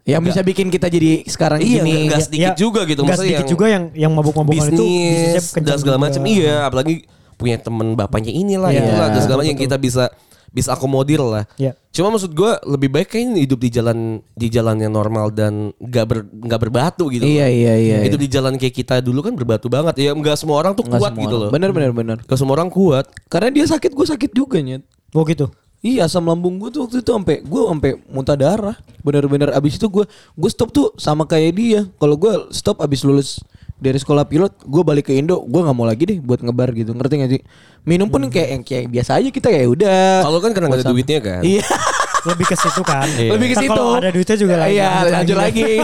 [0.08, 2.08] Yang bisa bikin kita jadi sekarang iya gini.
[2.08, 5.76] nggak sedikit juga gitu Gak maksudnya sedikit yang juga yang yang mabuk-mabukan itu bisnis dan
[5.76, 7.04] segala macam iya apalagi
[7.36, 10.08] punya temen bapaknya inilah Iya, itulah dan segala macam yang kita bisa
[10.48, 11.72] bisa akomodir lah Iya.
[11.88, 13.98] cuma maksud gue lebih baik kayaknya hidup di jalan
[14.32, 17.52] di jalan yang normal dan nggak ber nggak berbatu gitu Iya, loh.
[17.52, 18.24] iya, iya, hidup iya.
[18.24, 21.12] di jalan kayak kita dulu kan berbatu banget ya nggak semua orang tuh Nggak kuat
[21.14, 21.42] gitu orang.
[21.42, 22.16] loh Bener bener bener.
[22.22, 24.84] Gak semua orang kuat Karena dia sakit gue sakit juga nyet.
[25.12, 25.48] Oh gitu.
[25.82, 28.78] Iya asam lambung gue tuh waktu itu sampai gue sampai muntah darah.
[29.02, 31.80] Bener-bener abis itu gue gue stop tuh sama kayak dia.
[31.98, 33.42] Kalau gue stop abis lulus
[33.82, 36.94] dari sekolah pilot, gue balik ke Indo, gue nggak mau lagi deh buat ngebar gitu.
[36.94, 37.42] Ngerti gak sih?
[37.82, 40.22] Minum pun kayak yang kayak biasa aja kita kayak udah.
[40.22, 41.66] kalau kan karena nggak ada duitnya kan Iya.
[42.22, 43.06] Lebih ke situ kan.
[43.10, 43.74] Lebih ke situ.
[43.74, 44.78] Kalau ada duitnya juga lagi.
[44.78, 45.82] Iya, lanjut lagi.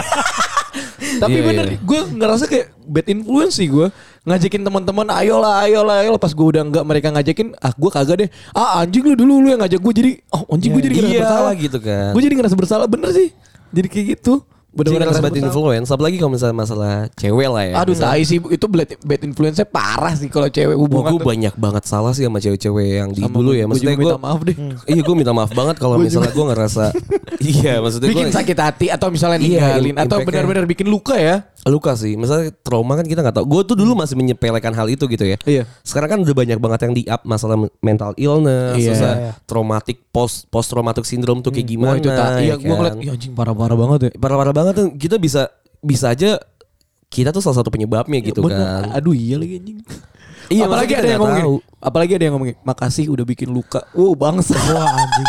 [1.21, 1.77] Tapi Iya, bener, iya.
[1.83, 3.91] gue ngerasa kayak bad influence sih gue
[4.29, 6.21] ngajakin teman-teman, ayolah, ayolah, ayolah.
[6.21, 8.29] Pas gue udah nggak mereka ngajakin, ah gue kagak deh.
[8.53, 11.21] Ah anjing lu dulu lu yang ngajak gue jadi, oh anjing gue jadi ngerasa Iya
[11.25, 12.11] bersalah gitu kan.
[12.13, 13.29] Gue jadi ngerasa bersalah bener sih.
[13.73, 14.33] Jadi kayak gitu.
[14.79, 18.95] Bener-bener bad influence Apalagi kalau misalnya masalah cewek lah ya Aduh tai sih itu bad,
[18.97, 21.11] bad influence parah sih kalau cewek Wah, hubungan.
[21.11, 24.39] gue banyak banget salah sih sama cewek-cewek yang di dulu ya Maksudnya gue minta maaf
[24.41, 24.55] deh.
[24.85, 26.83] Iya gue minta maaf banget kalau misalnya gue ngerasa
[27.53, 31.43] Iya maksudnya gue Bikin sakit hati atau misalnya Iya, ninggalin atau benar-benar bikin luka ya.
[31.61, 35.03] Luka sih Misalnya trauma kan kita gak tahu Gue tuh dulu masih menyepelekan hal itu
[35.05, 35.67] gitu ya Iya.
[35.81, 38.87] Sekarang kan udah banyak banget yang di up Masalah mental illness Iya.
[38.89, 39.31] susah, Iya.
[39.43, 42.29] Traumatic post post traumatic syndrome tuh kayak Wah gimana itu tak.
[42.39, 44.11] Iya ya gue ngeliat, ya anjing parah-parah banget ya.
[44.15, 46.37] Parah-parah banget tuh Kita bisa Bisa aja
[47.05, 48.85] Kita tuh salah satu penyebabnya gitu Bener.
[48.85, 49.79] kan Aduh iya lagi anjing.
[50.47, 51.55] Iya, apalagi ada yang nggak ngomong tahu.
[51.55, 53.85] gini, apalagi ada yang ngomong gini, makasih udah bikin luka.
[53.91, 54.57] Wow bangsa.
[54.67, 55.27] Wah anjing.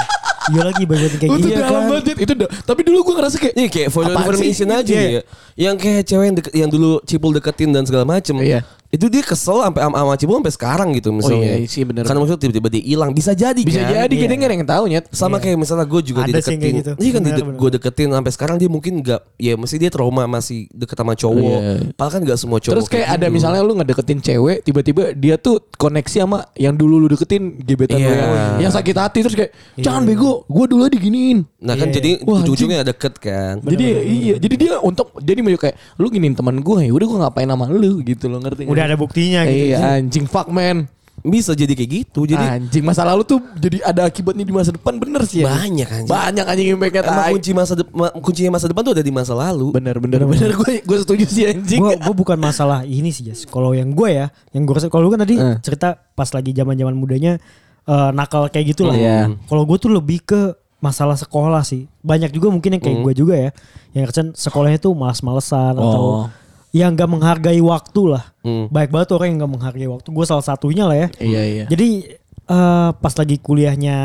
[0.49, 1.49] Iya lagi banyak kayak Itu gitu.
[1.51, 1.91] Iya dalam kan?
[1.93, 2.17] banget.
[2.17, 2.33] Itu
[2.65, 4.79] tapi dulu gue ngerasa kayak Ini kayak for information sih?
[4.79, 5.09] aja Iya.
[5.11, 5.23] ya.
[5.61, 8.33] Yang kayak cewek yang, deket- yang dulu Cipul deketin dan segala macem.
[8.35, 8.65] Iya.
[8.91, 11.63] Itu dia kesel sampai sama, sama Cipul sampai sekarang gitu misalnya.
[11.63, 12.03] iya sih, bener.
[12.03, 13.15] Karena maksudnya tiba-tiba dia hilang.
[13.15, 13.91] Bisa jadi bisa kan?
[14.03, 14.23] jadi Iya.
[14.27, 15.05] kita nggak yang tahu nyet.
[15.15, 16.59] Sama kayak misalnya gue juga Ada dideketin.
[16.59, 16.91] kayak gitu.
[16.99, 17.55] Iya kan benar.
[17.55, 21.39] gue deketin sampai sekarang dia mungkin nggak ya mesti dia trauma masih deket sama cowok.
[21.63, 21.75] Iya.
[21.95, 22.75] Padahal kan nggak semua cowok.
[22.75, 23.35] Terus kayak ada gitu.
[23.39, 28.11] misalnya lu ngedeketin cewek, tiba-tiba dia tuh koneksi sama yang dulu lu deketin gebetan lu
[28.11, 28.11] Iya.
[28.11, 28.33] yang,
[28.67, 31.47] yang sakit hati terus kayak jangan bego, gue dulu diginiin.
[31.63, 32.03] Nah kan Iya.
[32.03, 33.63] jadi Wah, ujung-ujungnya deket kan.
[33.63, 37.47] jadi iya, jadi dia untuk jadi kayak lu giniin teman gue, ya udah gue ngapain
[37.47, 38.67] sama lu gitu lo ngerti?
[38.67, 38.80] nggak?
[38.81, 39.71] Udah ada buktinya gitu.
[39.71, 40.89] Iya anjing fuck man.
[41.21, 42.25] Bisa jadi kayak gitu.
[42.25, 45.53] Jadi anjing masa lalu tuh jadi ada akibatnya di masa depan bener sih ya.
[45.53, 46.09] banyak anjing.
[46.09, 47.33] Banyak anjing impactnya Emang tai.
[47.37, 49.69] kunci masa depan kuncinya masa depan tuh ada di masa lalu.
[49.71, 51.77] Bener bener bener gue gue setuju sih anjing.
[51.77, 53.45] Gue gue bukan masalah ini sih Jas.
[53.45, 55.61] Kalau yang gue ya, yang gue rasa kalau lu kan tadi Eh.
[55.61, 57.37] cerita pas lagi zaman zaman mudanya
[57.85, 58.97] eh, nakal kayak gitu lah.
[58.97, 59.21] Iya.
[59.45, 60.41] Kalau gue tuh lebih ke
[60.81, 61.85] masalah sekolah sih.
[62.01, 63.51] Banyak juga mungkin yang kayak gue juga ya,
[63.93, 66.25] yang kerjaan sekolahnya tuh malas-malesan atau Oh.
[66.71, 68.31] Yang gak menghargai waktu lah.
[68.47, 68.71] Hmm.
[68.71, 70.09] Baik banget orang yang gak menghargai waktu.
[70.15, 71.09] Gue salah satunya lah ya.
[71.19, 71.65] Iya iya.
[71.67, 72.15] Jadi
[72.51, 73.99] eh, pas lagi kuliahnya,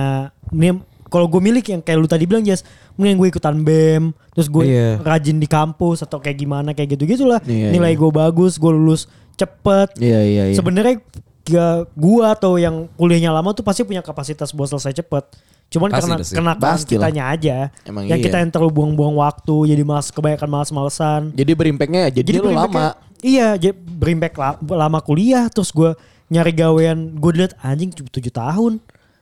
[1.10, 2.66] kalau gue milik yang kayak lu tadi bilang Jas,
[2.98, 5.00] mending gue ikutan BEM, terus gue Iya.
[5.00, 7.40] rajin di kampus atau kayak gimana kayak gitu gitulah.
[7.46, 8.00] Iya, Nilai iya.
[8.02, 9.96] gue bagus, gue lulus cepet.
[10.02, 10.56] Iya iya iya.
[10.58, 11.00] Sebenarnya
[11.46, 15.24] gak gue atau yang kuliahnya lama tuh pasti punya kapasitas buat selesai cepet.
[15.66, 16.96] Cuman Pasti, karena pasti.
[16.96, 17.10] lah.
[17.10, 18.26] kitanya aja, Emang yang iya.
[18.26, 21.22] kita yang terlalu buang-buang waktu, jadi malas kebanyakan malas-malesan.
[21.36, 23.20] Jadi berimpactnya jadi, lu berimpactnya- lama.
[23.20, 25.92] Iya, jadi berimpact la- lama kuliah terus gue
[26.28, 28.78] nyari gawean, gue liat anjing cuma tujuh tahun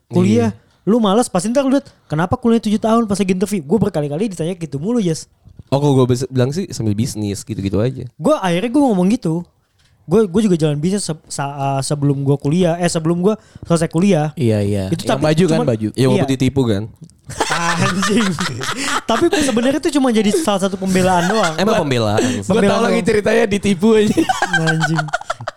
[0.07, 0.51] kuliah.
[0.83, 3.63] Lu malas pasti ntar lu liat kenapa kuliah tujuh tahun pas lagi interview.
[3.63, 5.31] Gue berkali-kali ditanya gitu mulu Jas.
[5.71, 8.03] Oh kalau gue bilang sih sambil bisnis gitu-gitu aja.
[8.13, 9.47] Gue akhirnya gue ngomong gitu.
[10.03, 13.87] Gue gue juga jalan bisnis se- sa- uh, sebelum gue kuliah, eh sebelum gue selesai
[13.87, 14.35] kuliah.
[14.35, 14.83] Iya iya.
[14.87, 15.87] Itu Yang tapi baju kan cuman- baju.
[15.91, 16.33] Ya walaupun Iya.
[16.35, 16.83] ditipu kan.
[17.49, 18.27] Anjing.
[19.05, 21.55] Tapi sebenarnya itu cuma jadi salah satu pembelaan doang.
[21.55, 22.19] Emang pembelaan.
[22.19, 24.11] Gue Pembelaan tau lagi ceritanya ditipu aja.
[24.61, 25.03] Anjing.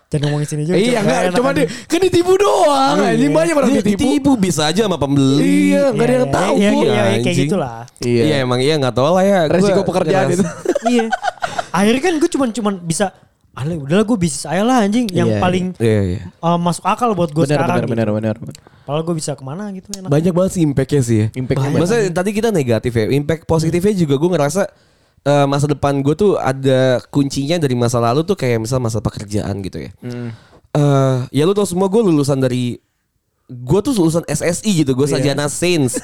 [0.07, 0.79] Jangan ngomongin sini juga.
[0.79, 1.59] iya enggak, cuma aja.
[1.59, 2.95] di, kan ditipu doang.
[2.97, 3.11] Iya.
[3.11, 3.99] Anjing banyak orang Dia ditipu.
[3.99, 5.75] ditipu bisa aja sama pembeli.
[5.75, 6.55] Iya, enggak ada yang Iya, tahu.
[6.55, 7.79] Iya, iya, iya, kayak gitulah.
[7.99, 8.23] Iya.
[8.23, 9.41] Iya emang iya nggak tahu lah ya.
[9.51, 10.45] Resiko pekerjaan itu.
[10.87, 11.05] iya.
[11.75, 13.11] Akhirnya kan gue cuman cuman bisa
[13.57, 16.21] Alah udahlah gue bisnis aja lah anjing yang Iya, paling Iya iya.
[16.39, 18.17] uh, masuk akal buat gue Benar sekarang benar gitu.
[18.21, 18.57] benar benar.
[18.85, 20.13] Padahal gue bisa ke mana gitu enak.
[20.13, 21.27] Banyak banget sih impactnya sih ya.
[21.33, 21.81] Impactnya Banyak.
[21.81, 23.09] Maksudnya tadi kita negatif ya.
[23.09, 24.63] Impact positifnya juga gue ngerasa
[25.25, 29.57] eh, masa depan gue tuh ada kuncinya dari masa lalu tuh kayak misal masa pekerjaan
[29.65, 29.91] gitu ya.
[30.05, 30.31] Hmm.
[30.71, 32.77] Eh ya lu tau semua gue lulusan dari
[33.49, 34.93] gue tuh lulusan SSI gitu.
[34.93, 35.97] Gue sarjana sains.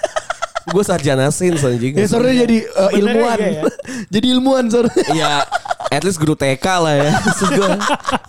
[0.65, 2.01] gue sarjana sains anjing.
[2.01, 3.39] Ya sore jadi uh, Bener ilmuwan.
[3.39, 3.63] ya, ya.
[4.15, 4.89] jadi ilmuwan sore.
[5.13, 5.43] ya
[5.93, 7.11] at least guru TK lah ya.
[7.53, 7.69] Gua,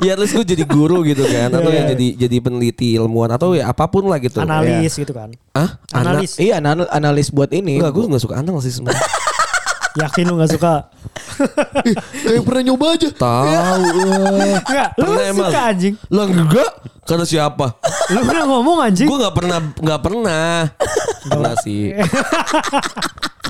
[0.03, 1.77] ya at least gue jadi guru gitu kan atau Iya.
[1.79, 4.43] yang jadi jadi peneliti ilmuwan atau ya apa pun lah gitu.
[4.43, 5.31] Analis gitu kan.
[5.55, 6.35] Ah, Analis.
[6.35, 7.79] Iya anal analis buat ini.
[7.79, 8.99] Enggak, gue gak suka analisis sebenarnya.
[9.93, 10.73] Yakin lu gak suka?
[12.23, 13.09] Kayak pernah nyoba aja.
[13.09, 13.45] Tahu.
[13.45, 14.57] eh.
[14.57, 15.49] Enggak, lu Pernah emang.
[15.49, 15.93] suka anjing.
[16.07, 16.71] Lah enggak?
[17.03, 17.67] Kata siapa?
[18.09, 19.05] Lu pernah ngomong anjing.
[19.05, 20.71] Gue gak pernah Gak pernah
[21.23, 21.91] Pernah sih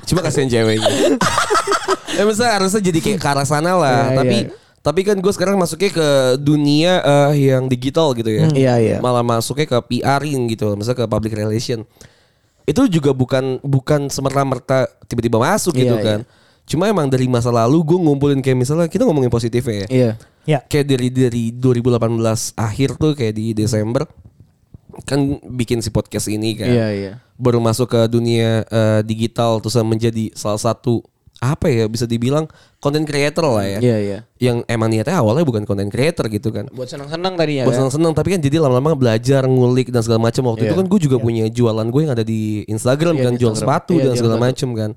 [0.04, 0.90] Cuma kasihan ceweknya
[2.18, 4.50] Ya misalnya harusnya jadi kayak ke arah sana lah Iya, Tapi iya.
[4.82, 8.98] Tapi kan gue sekarang masuknya ke dunia eh, yang digital gitu ya Iya, iya.
[9.00, 11.86] Malah masuknya ke PR-in gitu Misalnya ke public relation
[12.64, 16.20] Itu juga bukan Bukan semerta-merta Tiba-tiba masuk gitu Iya, kan
[16.64, 20.12] Cuma emang dari masa lalu gue ngumpulin kayak misalnya Kita ngomongin positifnya ya Iya.
[20.44, 20.60] Ya.
[20.68, 22.04] kayak dari dari 2018
[22.60, 24.04] akhir tuh kayak di Desember
[25.08, 27.12] kan bikin si podcast ini kan Iya iya.
[27.40, 31.00] baru masuk ke dunia eh, digital terus menjadi salah satu
[31.46, 34.20] apa ya bisa dibilang content creator lah ya Iya iya.
[34.38, 37.64] yang emang niatnya awalnya bukan content creator gitu kan Buat senang-senang tadi ya.
[37.64, 40.70] buat seneng-seneng tapi kan jadi lama-lama belajar ngulik dan segala macam waktu Iya.
[40.70, 43.52] itu kan gue juga punya jualan gue yang ada di Instagram Iya, kan di jual
[43.52, 43.70] Instagram.
[43.76, 44.92] sepatu Iya, dan segala macam kan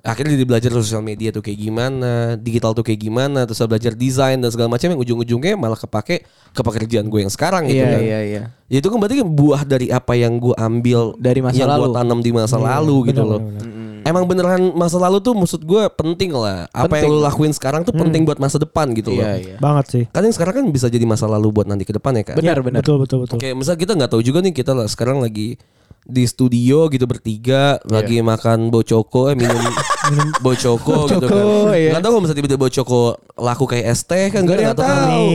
[0.00, 4.38] akhirnya jadi belajar sosial media tuh kayak gimana digital tuh kayak gimana terus belajar desain
[4.38, 8.00] dan segala macam yang ujung-ujungnya malah kepake ke pekerjaan gue yang sekarang gitu Iya kan
[8.00, 8.42] iya iya.
[8.66, 11.82] Ya itu kan berarti kan buah dari apa yang gue ambil Dari masa yang lalu.
[11.82, 13.40] gue tanam di masa lalu gitu benar, loh.
[13.42, 13.64] benar,
[14.08, 16.64] Emang beneran masa lalu tuh maksud gue penting lah.
[16.72, 17.04] Apa Penting.
[17.04, 19.20] yang lu lakuin sekarang tuh penting buat masa depan gitu loh.
[19.20, 19.56] Iya iya.
[19.60, 20.04] Banget sih.
[20.08, 22.36] Kan yang sekarang kan bisa jadi masa lalu buat nanti ke depan ya kan.
[22.40, 22.80] Benar Ya, benar.
[22.80, 23.36] Betul betul betul.
[23.36, 25.60] Oke, misal kita nggak tahu juga nih kita lah sekarang lagi
[26.08, 29.60] di studio gitu bertiga lagi makan bocoko eh minum
[30.08, 31.36] minum bocoko gitu kan.
[31.36, 31.92] Bocoko, iya.
[31.92, 33.00] Nggak tahu kalau misalnya tiba-tiba bocoko
[33.36, 35.26] laku kayak es teh kan Nggak ada kita yang nggak tahu.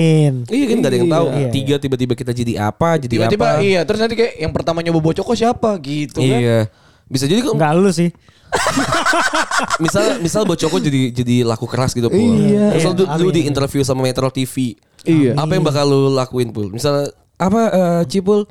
[0.49, 1.27] Iya kan nggak ada yang tahu.
[1.29, 1.47] Iya.
[1.53, 3.61] Tiga tiba-tiba kita jadi apa, jadi Tiba-tiba apa.
[3.61, 6.41] iya terus nanti kayak yang pertama nyoba bocoko siapa gitu kan.
[6.41, 6.59] Iya.
[7.05, 8.09] Bisa jadi kok Enggak lu sih.
[9.83, 12.19] misal misal Bocoko jadi jadi laku keras gitu pul.
[12.19, 12.77] Iya.
[12.77, 14.77] Terus lu, Iya, lu di interview sama Metro TV.
[15.03, 15.35] Iya.
[15.35, 16.69] Apa yang bakal lu lakuin pul?
[16.71, 18.45] Misal apa eh, Cipul?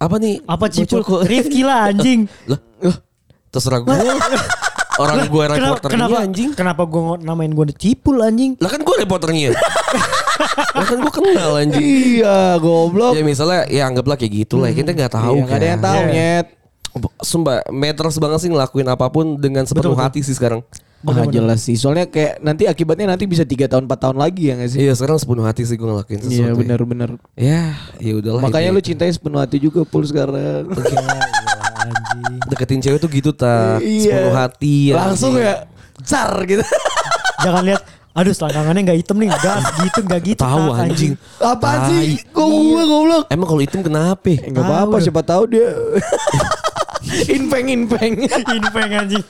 [0.00, 0.40] Apa nih?
[0.46, 1.02] Apa Cipul?
[1.02, 1.16] Bocoko.
[1.30, 2.28] Rifki lah anjing.
[2.46, 2.96] Lah, lah,
[3.50, 3.90] Terserah gue.
[5.00, 6.50] Orang gue Kenapa, reporternya kenapa, anjing.
[6.52, 8.52] kenapa gue namain gue cipul anjing?
[8.60, 9.56] Lah kan gue reporternya.
[10.76, 11.80] lah kan gue kenal anjing.
[12.20, 13.16] Iya, goblok.
[13.16, 14.68] Ya misalnya ya anggaplah kayak gitu lah.
[14.76, 16.12] Kita nggak tahu Iya, nggak ada yang tahu, Iya.
[16.12, 16.46] nyet.
[17.20, 20.06] Sumpah, meters banget sih ngelakuin apa pun dengan sepenuh Betul, betul.
[20.06, 20.60] hati sih sekarang.
[21.00, 21.74] Ah, jelas sih.
[21.74, 24.78] Soalnya kayak nanti akibatnya nanti bisa 3 tahun 4 tahun lagi ya gak sih?
[24.80, 26.36] Iya sekarang sepenuh hati sih gue ngelakuin sesuatu.
[26.36, 26.54] Iya ya.
[26.54, 27.10] benar-benar.
[27.32, 27.62] Ya,
[27.96, 28.42] ya udahlah.
[28.42, 30.68] Makanya lu cintai sepenuh hati juga pul sekarang.
[32.46, 34.02] deketin cewek tuh gitu ta, Iya.
[34.20, 34.76] sepenuh hati.
[34.92, 35.46] Langsung anjing.
[35.46, 35.54] ya
[36.02, 36.60] car gitu.
[37.44, 37.80] Jangan lihat,
[38.12, 40.40] aduh selangkangannya nggak hitam nih, gas gitu nggak gitu.
[40.42, 41.12] Tahu Kak, anjing.
[41.38, 41.88] Apaan Tai.
[41.88, 42.20] sih?
[42.28, 43.24] Kok gue goblok?
[43.30, 44.32] Emang kalau hitam kenapa?
[44.36, 45.68] Enggak Tahu apa-apa siapa tahu dia
[47.36, 48.12] infeng infeng.
[48.60, 49.24] Infeng anjing.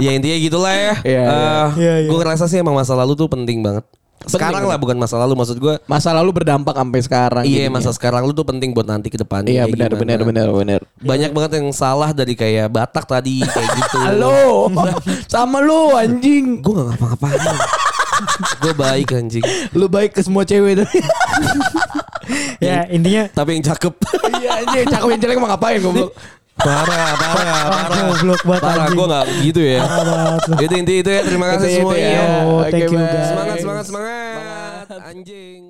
[0.00, 0.94] ya intinya gitulah ya.
[1.04, 1.60] Iya, iya.
[1.76, 2.08] Iya, iya.
[2.08, 3.84] Gue ngerasa sih emang masa lalu tuh penting banget.
[4.20, 5.80] Sekarang lah bukan masa lalu maksud gue.
[5.88, 7.44] Masa lalu berdampak sampai sekarang.
[7.48, 7.80] Iya jadinya.
[7.80, 9.48] masa sekarang lu tuh penting buat nanti ke depannya.
[9.48, 10.80] Iya benar benar benar benar.
[11.00, 13.96] Banyak banget yang salah dari kayak Batak tadi kayak gitu.
[13.96, 14.68] Halo,
[15.24, 16.60] sama lu anjing.
[16.60, 17.40] Gue gak ngapa-ngapain.
[18.60, 19.44] gue baik anjing.
[19.72, 20.88] Lu baik ke semua cewek tuh.
[22.60, 23.94] ya intinya Tapi yang cakep.
[24.36, 26.12] Iya anjing, cakep yang jelek mau ngapain goblok.
[26.58, 27.98] Parah, parah, parah.
[28.10, 29.80] goblok banget Parah, gue gak gitu ya.
[30.60, 31.20] Itu inti itu ya.
[31.24, 32.10] Terima kasih Itu, itu semuanya.
[32.10, 32.24] ya.
[32.44, 33.28] Oh, thank you, guys.
[33.30, 34.86] Semangat, semangat, semangat.
[35.10, 35.69] Anjing.